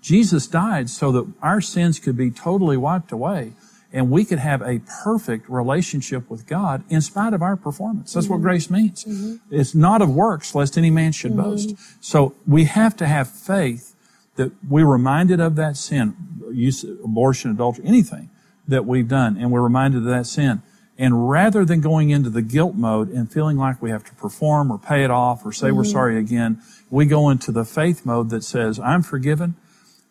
Jesus 0.00 0.46
died 0.46 0.90
so 0.90 1.10
that 1.10 1.32
our 1.42 1.60
sins 1.60 1.98
could 1.98 2.16
be 2.16 2.30
totally 2.30 2.76
wiped 2.76 3.10
away 3.10 3.54
and 3.94 4.10
we 4.10 4.24
could 4.24 4.40
have 4.40 4.60
a 4.60 4.80
perfect 5.04 5.48
relationship 5.48 6.28
with 6.28 6.46
God 6.48 6.82
in 6.90 7.00
spite 7.00 7.32
of 7.32 7.42
our 7.42 7.56
performance. 7.56 8.12
That's 8.12 8.28
what 8.28 8.36
mm-hmm. 8.36 8.42
grace 8.42 8.68
means. 8.68 9.04
Mm-hmm. 9.04 9.54
It's 9.54 9.72
not 9.72 10.02
of 10.02 10.12
works, 10.12 10.52
lest 10.52 10.76
any 10.76 10.90
man 10.90 11.12
should 11.12 11.32
mm-hmm. 11.32 11.42
boast. 11.42 11.76
So 12.00 12.34
we 12.44 12.64
have 12.64 12.96
to 12.96 13.06
have 13.06 13.30
faith 13.30 13.94
that 14.34 14.50
we're 14.68 14.84
reminded 14.84 15.38
of 15.38 15.54
that 15.56 15.76
sin, 15.76 16.16
use, 16.52 16.82
abortion, 16.82 17.52
adultery, 17.52 17.86
anything 17.86 18.30
that 18.66 18.84
we've 18.84 19.06
done, 19.06 19.36
and 19.36 19.52
we're 19.52 19.62
reminded 19.62 19.98
of 19.98 20.06
that 20.06 20.26
sin. 20.26 20.62
And 20.98 21.28
rather 21.30 21.64
than 21.64 21.80
going 21.80 22.10
into 22.10 22.30
the 22.30 22.42
guilt 22.42 22.74
mode 22.74 23.10
and 23.10 23.30
feeling 23.30 23.56
like 23.56 23.80
we 23.80 23.90
have 23.90 24.04
to 24.04 24.14
perform 24.14 24.72
or 24.72 24.78
pay 24.78 25.04
it 25.04 25.10
off 25.10 25.46
or 25.46 25.52
say 25.52 25.70
we're 25.70 25.84
sorry 25.84 26.18
again, 26.18 26.60
we 26.90 27.06
go 27.06 27.30
into 27.30 27.52
the 27.52 27.64
faith 27.64 28.04
mode 28.04 28.30
that 28.30 28.42
says, 28.42 28.80
I'm 28.80 29.02
forgiven. 29.02 29.54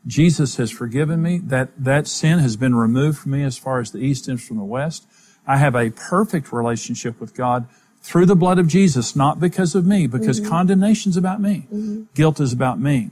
Jesus 0.05 0.57
has 0.57 0.71
forgiven 0.71 1.21
me. 1.21 1.39
That, 1.39 1.71
that 1.77 2.07
sin 2.07 2.39
has 2.39 2.55
been 2.55 2.75
removed 2.75 3.19
from 3.19 3.31
me 3.31 3.43
as 3.43 3.57
far 3.57 3.79
as 3.79 3.91
the 3.91 3.99
east 3.99 4.27
is 4.27 4.45
from 4.45 4.57
the 4.57 4.63
west. 4.63 5.07
I 5.47 5.57
have 5.57 5.75
a 5.75 5.89
perfect 5.91 6.51
relationship 6.51 7.19
with 7.19 7.33
God 7.35 7.67
through 8.01 8.25
the 8.25 8.35
blood 8.35 8.59
of 8.59 8.67
Jesus, 8.67 9.15
not 9.15 9.39
because 9.39 9.75
of 9.75 9.85
me, 9.85 10.07
because 10.07 10.39
mm-hmm. 10.39 10.49
condemnation's 10.49 11.15
about 11.15 11.41
me. 11.41 11.67
Mm-hmm. 11.73 12.03
Guilt 12.13 12.39
is 12.39 12.51
about 12.51 12.79
me. 12.79 13.11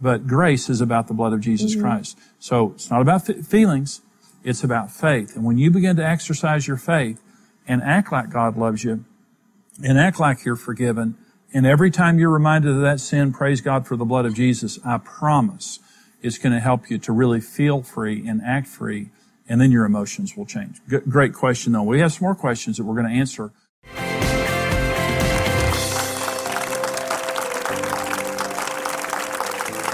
But 0.00 0.26
grace 0.26 0.68
is 0.68 0.80
about 0.80 1.06
the 1.06 1.14
blood 1.14 1.32
of 1.32 1.40
Jesus 1.40 1.72
mm-hmm. 1.72 1.82
Christ. 1.82 2.18
So 2.40 2.72
it's 2.72 2.90
not 2.90 3.00
about 3.00 3.26
fe- 3.26 3.42
feelings. 3.42 4.00
It's 4.42 4.64
about 4.64 4.90
faith. 4.90 5.36
And 5.36 5.44
when 5.44 5.58
you 5.58 5.70
begin 5.70 5.94
to 5.96 6.04
exercise 6.04 6.66
your 6.66 6.76
faith 6.76 7.22
and 7.68 7.80
act 7.82 8.10
like 8.10 8.30
God 8.30 8.56
loves 8.56 8.82
you 8.82 9.04
and 9.84 9.98
act 9.98 10.18
like 10.18 10.44
you're 10.44 10.56
forgiven, 10.56 11.16
and 11.54 11.66
every 11.66 11.92
time 11.92 12.18
you're 12.18 12.30
reminded 12.30 12.72
of 12.72 12.80
that 12.80 12.98
sin, 12.98 13.32
praise 13.32 13.60
God 13.60 13.86
for 13.86 13.96
the 13.96 14.04
blood 14.04 14.26
of 14.26 14.34
Jesus, 14.34 14.80
I 14.84 14.98
promise 14.98 15.78
it's 16.22 16.38
going 16.38 16.52
to 16.52 16.60
help 16.60 16.88
you 16.88 16.98
to 16.98 17.12
really 17.12 17.40
feel 17.40 17.82
free 17.82 18.26
and 18.26 18.40
act 18.42 18.68
free, 18.68 19.10
and 19.48 19.60
then 19.60 19.70
your 19.70 19.84
emotions 19.84 20.36
will 20.36 20.46
change. 20.46 20.80
G- 20.88 20.98
great 21.08 21.34
question, 21.34 21.72
though. 21.72 21.82
We 21.82 22.00
have 22.00 22.12
some 22.12 22.24
more 22.24 22.34
questions 22.34 22.76
that 22.76 22.84
we're 22.84 22.94
going 22.94 23.08
to 23.08 23.14
answer. 23.14 23.52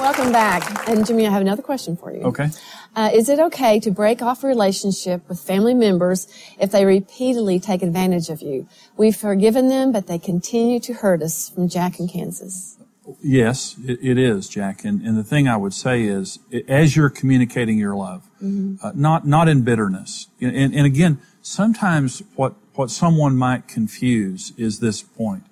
Welcome 0.01 0.33
back. 0.33 0.88
And 0.88 1.07
Jimmy, 1.07 1.27
I 1.27 1.31
have 1.31 1.43
another 1.43 1.62
question 1.62 1.97
for 1.97 2.12
you. 2.12 2.23
Okay? 2.23 2.49
Uh, 2.97 3.11
is 3.12 3.29
it 3.29 3.38
okay 3.38 3.79
to 3.79 3.91
break 3.91 4.23
off 4.23 4.43
a 4.43 4.47
relationship 4.47 5.29
with 5.29 5.38
family 5.38 5.75
members 5.75 6.27
if 6.59 6.71
they 6.71 6.85
repeatedly 6.85 7.61
take 7.61 7.83
advantage 7.83 8.29
of 8.31 8.41
you? 8.41 8.67
We've 8.97 9.14
forgiven 9.14 9.69
them, 9.69 9.93
but 9.93 10.07
they 10.07 10.19
continue 10.19 10.81
to 10.81 10.95
hurt 10.95 11.23
us 11.23 11.51
from 11.51 11.69
Jack 11.69 12.01
in 12.01 12.09
Kansas. 12.09 12.78
Yes, 13.23 13.77
it, 13.85 13.99
it 14.03 14.18
is, 14.18 14.49
Jack. 14.49 14.85
And, 14.85 15.03
and 15.03 15.16
the 15.16 15.25
thing 15.25 15.49
I 15.49 15.57
would 15.57 15.75
say 15.75 16.05
is, 16.05 16.38
as 16.68 16.97
you're 16.97 17.11
communicating 17.11 17.79
your 17.79 17.94
love, 17.97 18.29
uh, 18.83 18.92
not 18.94 19.27
not 19.27 19.49
in 19.49 19.62
bitterness. 19.62 20.29
And, 20.40 20.75
and, 20.75 20.87
again, 20.87 21.21
sometimes 21.42 22.23
what 22.37 22.55
what 22.75 22.90
someone 22.90 23.37
might 23.37 23.66
confuse 23.68 24.53
is 24.57 24.81
this 24.81 25.03
point: 25.03 25.44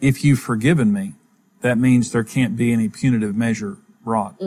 if 0.00 0.24
you've 0.24 0.38
forgiven 0.40 0.92
me, 0.92 1.14
that 1.62 1.78
means 1.78 2.12
there 2.12 2.24
can't 2.24 2.56
be 2.56 2.72
any 2.72 2.88
punitive 2.88 3.36
measure 3.36 3.78
brought. 4.04 4.40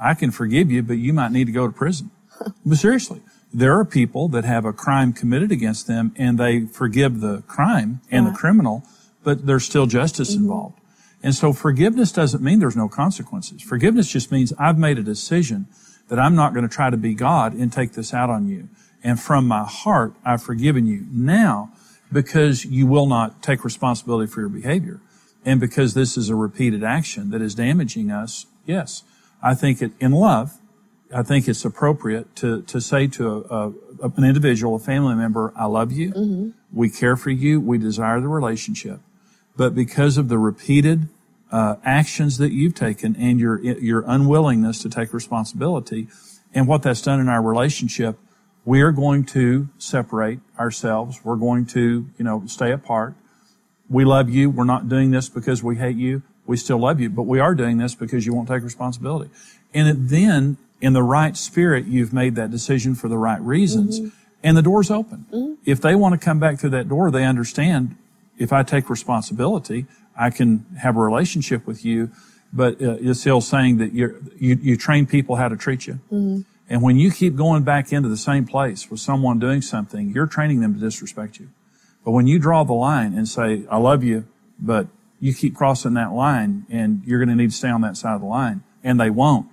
I 0.00 0.14
can 0.14 0.30
forgive 0.30 0.70
you, 0.70 0.82
but 0.82 0.98
you 0.98 1.12
might 1.12 1.32
need 1.32 1.46
to 1.46 1.52
go 1.52 1.66
to 1.66 1.72
prison. 1.72 2.10
but 2.66 2.78
seriously, 2.78 3.22
there 3.52 3.76
are 3.78 3.84
people 3.84 4.28
that 4.28 4.44
have 4.44 4.64
a 4.64 4.72
crime 4.72 5.12
committed 5.12 5.50
against 5.50 5.86
them 5.88 6.12
and 6.16 6.38
they 6.38 6.66
forgive 6.66 7.20
the 7.20 7.42
crime 7.48 8.00
and 8.10 8.26
the 8.26 8.30
criminal, 8.30 8.84
but 9.24 9.46
there's 9.46 9.64
still 9.64 9.86
justice 9.86 10.30
Mm-hmm. 10.34 10.42
involved. 10.44 10.79
And 11.22 11.34
so 11.34 11.52
forgiveness 11.52 12.12
doesn't 12.12 12.42
mean 12.42 12.60
there's 12.60 12.76
no 12.76 12.88
consequences. 12.88 13.62
Forgiveness 13.62 14.10
just 14.10 14.32
means 14.32 14.52
I've 14.58 14.78
made 14.78 14.98
a 14.98 15.02
decision 15.02 15.66
that 16.08 16.18
I'm 16.18 16.34
not 16.34 16.54
going 16.54 16.66
to 16.66 16.74
try 16.74 16.90
to 16.90 16.96
be 16.96 17.14
God 17.14 17.52
and 17.54 17.72
take 17.72 17.92
this 17.92 18.14
out 18.14 18.30
on 18.30 18.48
you. 18.48 18.68
And 19.02 19.20
from 19.20 19.46
my 19.46 19.64
heart, 19.64 20.14
I've 20.24 20.42
forgiven 20.42 20.86
you. 20.86 21.06
Now, 21.10 21.72
because 22.12 22.64
you 22.64 22.86
will 22.86 23.06
not 23.06 23.42
take 23.42 23.64
responsibility 23.64 24.30
for 24.30 24.40
your 24.40 24.48
behavior 24.48 25.00
and 25.44 25.60
because 25.60 25.94
this 25.94 26.16
is 26.16 26.28
a 26.28 26.34
repeated 26.34 26.82
action 26.82 27.30
that 27.30 27.40
is 27.40 27.54
damaging 27.54 28.10
us, 28.10 28.46
yes, 28.66 29.04
I 29.42 29.54
think 29.54 29.80
it, 29.80 29.92
in 30.00 30.12
love, 30.12 30.58
I 31.14 31.22
think 31.22 31.48
it's 31.48 31.64
appropriate 31.64 32.36
to, 32.36 32.62
to 32.62 32.80
say 32.80 33.06
to 33.08 33.46
a, 33.50 33.68
a, 34.06 34.12
an 34.16 34.24
individual, 34.24 34.76
a 34.76 34.78
family 34.78 35.14
member, 35.14 35.52
I 35.56 35.66
love 35.66 35.92
you. 35.92 36.12
Mm-hmm. 36.12 36.50
We 36.72 36.90
care 36.90 37.16
for 37.16 37.30
you. 37.30 37.60
We 37.60 37.78
desire 37.78 38.20
the 38.20 38.28
relationship. 38.28 39.00
But 39.56 39.74
because 39.74 40.16
of 40.16 40.28
the 40.28 40.38
repeated 40.38 41.08
uh, 41.52 41.76
actions 41.84 42.38
that 42.38 42.52
you've 42.52 42.74
taken 42.74 43.16
and 43.16 43.40
your 43.40 43.60
your 43.60 44.04
unwillingness 44.06 44.80
to 44.82 44.88
take 44.88 45.12
responsibility, 45.12 46.08
and 46.54 46.66
what 46.66 46.82
that's 46.82 47.02
done 47.02 47.20
in 47.20 47.28
our 47.28 47.42
relationship, 47.42 48.18
we 48.64 48.82
are 48.82 48.92
going 48.92 49.24
to 49.24 49.68
separate 49.78 50.40
ourselves. 50.58 51.20
We're 51.24 51.36
going 51.36 51.66
to, 51.66 52.06
you 52.18 52.24
know, 52.24 52.44
stay 52.46 52.72
apart. 52.72 53.14
We 53.88 54.04
love 54.04 54.30
you. 54.30 54.50
We're 54.50 54.64
not 54.64 54.88
doing 54.88 55.10
this 55.10 55.28
because 55.28 55.62
we 55.62 55.76
hate 55.76 55.96
you. 55.96 56.22
We 56.46 56.56
still 56.56 56.78
love 56.78 57.00
you, 57.00 57.10
but 57.10 57.24
we 57.24 57.38
are 57.40 57.54
doing 57.54 57.78
this 57.78 57.94
because 57.94 58.26
you 58.26 58.34
won't 58.34 58.48
take 58.48 58.62
responsibility. 58.62 59.30
And 59.74 59.88
it, 59.88 60.08
then, 60.08 60.56
in 60.80 60.94
the 60.94 61.02
right 61.02 61.36
spirit, 61.36 61.86
you've 61.86 62.12
made 62.12 62.34
that 62.36 62.50
decision 62.50 62.94
for 62.94 63.08
the 63.08 63.18
right 63.18 63.40
reasons, 63.40 64.00
and 64.42 64.56
the 64.56 64.62
door's 64.62 64.90
open. 64.90 65.26
If 65.64 65.80
they 65.80 65.94
want 65.94 66.18
to 66.18 66.24
come 66.24 66.40
back 66.40 66.58
through 66.58 66.70
that 66.70 66.88
door, 66.88 67.10
they 67.10 67.24
understand 67.24 67.96
if 68.40 68.52
I 68.52 68.64
take 68.64 68.90
responsibility, 68.90 69.86
I 70.18 70.30
can 70.30 70.66
have 70.80 70.96
a 70.96 71.00
relationship 71.00 71.66
with 71.66 71.84
you. 71.84 72.10
But 72.52 72.82
uh, 72.82 72.96
it's 72.98 73.20
still 73.20 73.40
saying 73.40 73.78
that 73.78 73.92
you're, 73.92 74.16
you 74.36 74.58
you 74.60 74.76
train 74.76 75.06
people 75.06 75.36
how 75.36 75.46
to 75.46 75.56
treat 75.56 75.86
you, 75.86 76.00
and 76.68 76.82
when 76.82 76.96
you 76.96 77.12
keep 77.12 77.36
going 77.36 77.62
back 77.62 77.92
into 77.92 78.08
the 78.08 78.16
same 78.16 78.44
place 78.44 78.90
with 78.90 78.98
someone 78.98 79.38
doing 79.38 79.62
something, 79.62 80.10
you're 80.10 80.26
training 80.26 80.60
them 80.60 80.74
to 80.74 80.80
disrespect 80.80 81.38
you. 81.38 81.50
But 82.04 82.10
when 82.10 82.26
you 82.26 82.40
draw 82.40 82.64
the 82.64 82.72
line 82.72 83.14
and 83.14 83.28
say, 83.28 83.62
"I 83.70 83.76
love 83.76 84.02
you," 84.02 84.24
but 84.58 84.88
you 85.20 85.32
keep 85.32 85.54
crossing 85.54 85.94
that 85.94 86.12
line, 86.12 86.66
and 86.68 87.02
you're 87.06 87.20
going 87.20 87.28
to 87.28 87.36
need 87.36 87.50
to 87.50 87.56
stay 87.56 87.68
on 87.68 87.82
that 87.82 87.96
side 87.96 88.14
of 88.14 88.20
the 88.20 88.26
line, 88.26 88.64
and 88.82 88.98
they 88.98 89.10
won't. 89.10 89.46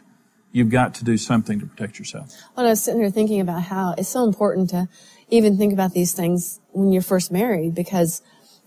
You've 0.52 0.72
got 0.72 0.96
to 0.96 1.04
do 1.04 1.18
something 1.18 1.60
to 1.60 1.68
protect 1.68 2.00
yourself. 2.00 2.34
Well, 2.56 2.66
I 2.66 2.70
was 2.70 2.82
sitting 2.82 3.02
here 3.02 3.12
thinking 3.12 3.42
about 3.42 3.62
how 3.64 3.94
it's 3.96 4.10
so 4.10 4.24
important 4.24 4.72
to 4.72 4.88
even 5.30 5.56
think 5.56 5.72
about 5.72 5.94
these 5.94 6.14
things 6.14 6.60
when 6.72 6.92
you're 6.92 7.04
first 7.04 7.32
married 7.32 7.76
because 7.76 8.24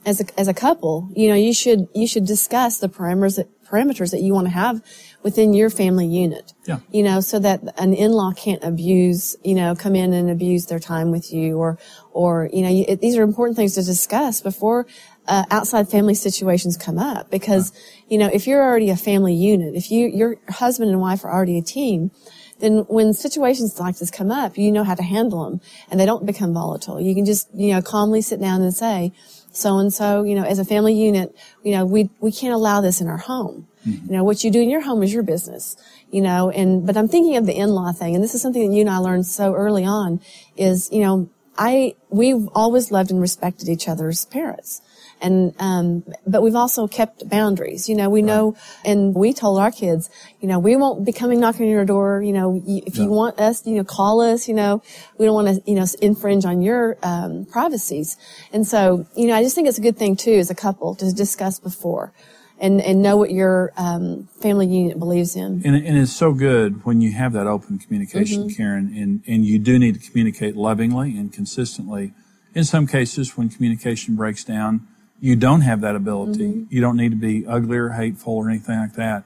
as 0.07 0.21
a, 0.21 0.41
as 0.41 0.49
a 0.49 0.55
couple, 0.55 1.11
you 1.15 1.29
know, 1.29 1.35
you 1.35 1.53
should, 1.53 1.89
you 1.95 2.07
should 2.07 2.27
discuss 2.27 2.79
the 2.79 2.89
parameters 2.89 3.37
that, 3.37 3.49
parameters 3.71 4.11
that 4.11 4.21
you 4.21 4.35
want 4.35 4.47
to 4.47 4.53
have 4.53 4.83
within 5.23 5.55
your 5.55 5.71
family 5.71 6.07
unit. 6.07 6.55
Yeah. 6.67 6.81
You 6.91 7.05
know, 7.05 7.21
so 7.21 7.39
that 7.39 7.61
an 7.79 7.95
in-law 7.95 8.33
can't 8.33 8.63
abuse, 8.65 9.37
you 9.45 9.55
know, 9.55 9.77
come 9.77 9.95
in 9.95 10.13
and 10.13 10.29
abuse 10.29 10.67
their 10.67 10.81
time 10.81 11.11
with 11.11 11.33
you 11.33 11.57
or, 11.59 11.79
or, 12.13 12.51
you 12.53 12.63
know, 12.63 12.69
you, 12.69 12.85
it, 12.89 13.01
these 13.01 13.17
are 13.17 13.23
important 13.23 13.57
things 13.57 13.75
to 13.77 13.83
discuss 13.83 14.41
before 14.41 14.87
uh, 15.29 15.45
outside 15.51 15.89
family 15.89 16.15
situations 16.15 16.77
come 16.77 16.99
up 16.99 17.31
because, 17.31 17.73
you 18.09 18.19
know, 18.19 18.29
if 18.33 18.47
you're 18.47 18.63
already 18.63 18.91
a 18.91 18.97
family 18.97 19.35
unit, 19.35 19.77
if 19.77 19.91
you, 19.91 20.09
your 20.09 20.37
husband 20.49 20.91
and 20.91 21.01
wife 21.01 21.25
are 21.25 21.33
already 21.33 21.57
a 21.57 21.63
team, 21.63 22.11
then 22.59 22.79
when 22.89 23.13
situations 23.15 23.79
like 23.79 23.99
this 23.99 24.11
come 24.11 24.31
up, 24.31 24.59
you 24.59 24.73
know 24.73 24.85
how 24.85 24.95
to 24.95 25.03
handle 25.03 25.45
them 25.45 25.61
and 25.91 25.99
they 26.01 26.07
don't 26.07 26.27
become 26.27 26.53
volatile. 26.53 27.01
You 27.01 27.15
can 27.15 27.25
just, 27.25 27.49
you 27.55 27.73
know, 27.73 27.81
calmly 27.81 28.21
sit 28.21 28.41
down 28.41 28.63
and 28.63 28.75
say, 28.75 29.13
so 29.53 29.79
and 29.79 29.93
so, 29.93 30.23
you 30.23 30.35
know, 30.35 30.45
as 30.45 30.59
a 30.59 30.65
family 30.65 30.95
unit, 30.95 31.35
you 31.63 31.73
know, 31.73 31.85
we, 31.85 32.11
we 32.21 32.33
can't 32.33 32.55
allow 32.55 32.81
this 32.81 33.01
in 33.01 33.09
our 33.09 33.19
home. 33.19 33.67
Mm-hmm. 33.87 34.07
You 34.07 34.19
know, 34.19 34.25
what 34.25 34.45
you 34.45 34.51
do 34.51 34.61
in 34.61 34.71
your 34.71 34.83
home 34.83 35.03
is 35.03 35.13
your 35.13 35.23
business, 35.23 35.77
you 36.11 36.21
know, 36.21 36.51
and, 36.51 36.87
but 36.87 36.97
I'm 36.97 37.09
thinking 37.09 37.37
of 37.37 37.47
the 37.47 37.57
in-law 37.57 37.93
thing, 37.93 38.15
and 38.15 38.23
this 38.23 38.35
is 38.35 38.43
something 38.43 38.69
that 38.69 38.75
you 38.75 38.83
and 38.83 38.91
I 38.91 38.99
learned 38.99 39.27
so 39.27 39.55
early 39.55 39.85
on 39.85 40.21
is, 40.57 40.91
you 40.93 41.01
know, 41.01 41.29
I, 41.57 41.95
we've 42.09 42.49
always 42.55 42.91
loved 42.91 43.11
and 43.11 43.21
respected 43.21 43.69
each 43.69 43.89
other's 43.89 44.25
parents. 44.27 44.83
And, 45.23 45.55
um, 45.59 46.05
but 46.27 46.43
we've 46.43 46.55
also 46.55 46.89
kept 46.89 47.29
boundaries. 47.29 47.89
You 47.89 47.95
know, 47.95 48.09
we 48.09 48.23
know, 48.23 48.57
and 48.85 49.15
we 49.15 49.33
told 49.33 49.59
our 49.59 49.71
kids, 49.71 50.09
you 50.41 50.49
know, 50.49 50.59
we 50.59 50.77
won't 50.77 51.05
be 51.05 51.13
coming 51.13 51.41
knocking 51.41 51.67
on 51.67 51.71
your 51.71 51.85
door. 51.85 52.23
You 52.23 52.33
know, 52.33 52.63
if 52.67 52.97
you 52.97 53.09
want 53.09 53.39
us, 53.39 53.67
you 53.67 53.77
know, 53.77 53.85
call 53.85 54.21
us. 54.21 54.49
You 54.49 54.55
know, 54.55 54.83
we 55.19 55.27
don't 55.27 55.35
want 55.35 55.49
to, 55.49 55.71
you 55.71 55.77
know, 55.77 55.87
infringe 56.01 56.45
on 56.45 56.63
your 56.63 56.97
um, 57.03 57.45
privacies. 57.45 58.17
And 58.53 58.67
so, 58.67 59.07
you 59.15 59.27
know, 59.27 59.35
I 59.35 59.43
just 59.43 59.55
think 59.55 59.69
it's 59.69 59.79
a 59.79 59.83
good 59.83 59.99
thing 59.99 60.17
too, 60.17 60.33
as 60.33 60.51
a 60.51 60.55
couple, 60.55 60.95
to 60.95 61.13
discuss 61.13 61.59
before, 61.59 62.13
and 62.59 62.81
and 62.81 63.03
know 63.03 63.17
what 63.17 63.31
your 63.31 63.73
um, 63.77 64.29
family 64.41 64.67
unit 64.67 64.99
believes 64.99 65.37
in. 65.37 65.63
And, 65.65 65.77
and 65.77 65.99
it's 65.99 66.13
so 66.13 66.33
good 66.33 66.85
when 66.87 67.01
you 67.01 67.13
have 67.13 67.33
that 67.35 67.47
open 67.47 67.79
communication, 67.79 68.49
Karen, 68.49 68.93
and, 68.97 69.23
and 69.27 69.45
you 69.45 69.59
do 69.59 69.79
need 69.79 70.01
to 70.01 70.11
communicate 70.11 70.57
lovingly 70.57 71.17
and 71.17 71.33
consistently. 71.33 72.15
In 72.55 72.65
some 72.65 72.87
cases, 72.87 73.37
when 73.37 73.49
communication 73.49 74.17
breaks 74.17 74.43
down, 74.43 74.89
you 75.21 75.37
don't 75.37 75.61
have 75.61 75.83
that 75.83 75.95
ability. 75.95 76.49
Mm-hmm. 76.49 76.75
You 76.75 76.81
don't 76.81 76.97
need 76.97 77.11
to 77.11 77.17
be 77.17 77.47
ugly 77.47 77.77
or 77.77 77.91
hateful 77.91 78.35
or 78.35 78.49
anything 78.49 78.79
like 78.79 78.95
that, 78.95 79.25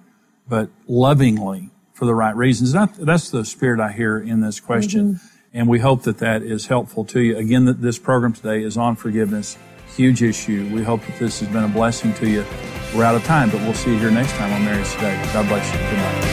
but 0.48 0.68
lovingly 0.86 1.70
for 1.92 2.04
the 2.04 2.14
right 2.14 2.34
reasons. 2.34 2.72
That, 2.72 2.94
that's 2.94 3.30
the 3.30 3.44
spirit 3.44 3.80
I 3.80 3.92
hear 3.92 4.18
in 4.18 4.40
this 4.40 4.60
question. 4.60 5.14
Mm-hmm. 5.14 5.26
And 5.56 5.68
we 5.68 5.78
hope 5.78 6.02
that 6.02 6.18
that 6.18 6.42
is 6.42 6.66
helpful 6.66 7.04
to 7.06 7.20
you. 7.20 7.36
Again, 7.36 7.64
that 7.66 7.80
this 7.80 7.96
program 7.96 8.32
today 8.32 8.64
is 8.64 8.76
on 8.76 8.96
forgiveness. 8.96 9.56
Huge 9.94 10.20
issue. 10.20 10.68
We 10.74 10.82
hope 10.82 11.06
that 11.06 11.16
this 11.20 11.38
has 11.38 11.48
been 11.48 11.62
a 11.62 11.68
blessing 11.68 12.12
to 12.14 12.28
you. 12.28 12.44
We're 12.92 13.04
out 13.04 13.14
of 13.14 13.22
time, 13.24 13.50
but 13.50 13.60
we'll 13.60 13.74
see 13.74 13.92
you 13.92 13.98
here 13.98 14.10
next 14.10 14.32
time 14.32 14.52
on 14.52 14.64
Marriage 14.64 14.90
Today. 14.94 15.16
God 15.32 15.46
bless 15.46 15.72
you. 15.72 15.78
Good 15.78 15.96
night. 15.96 16.24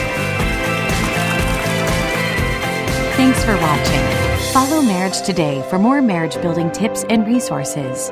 Thanks 3.16 3.46
for 3.46 3.56
watching. 3.58 4.52
Follow 4.52 4.82
Marriage 4.82 5.22
Today 5.22 5.64
for 5.70 5.78
more 5.78 6.02
marriage 6.02 6.42
building 6.42 6.72
tips 6.72 7.04
and 7.10 7.28
resources. 7.28 8.10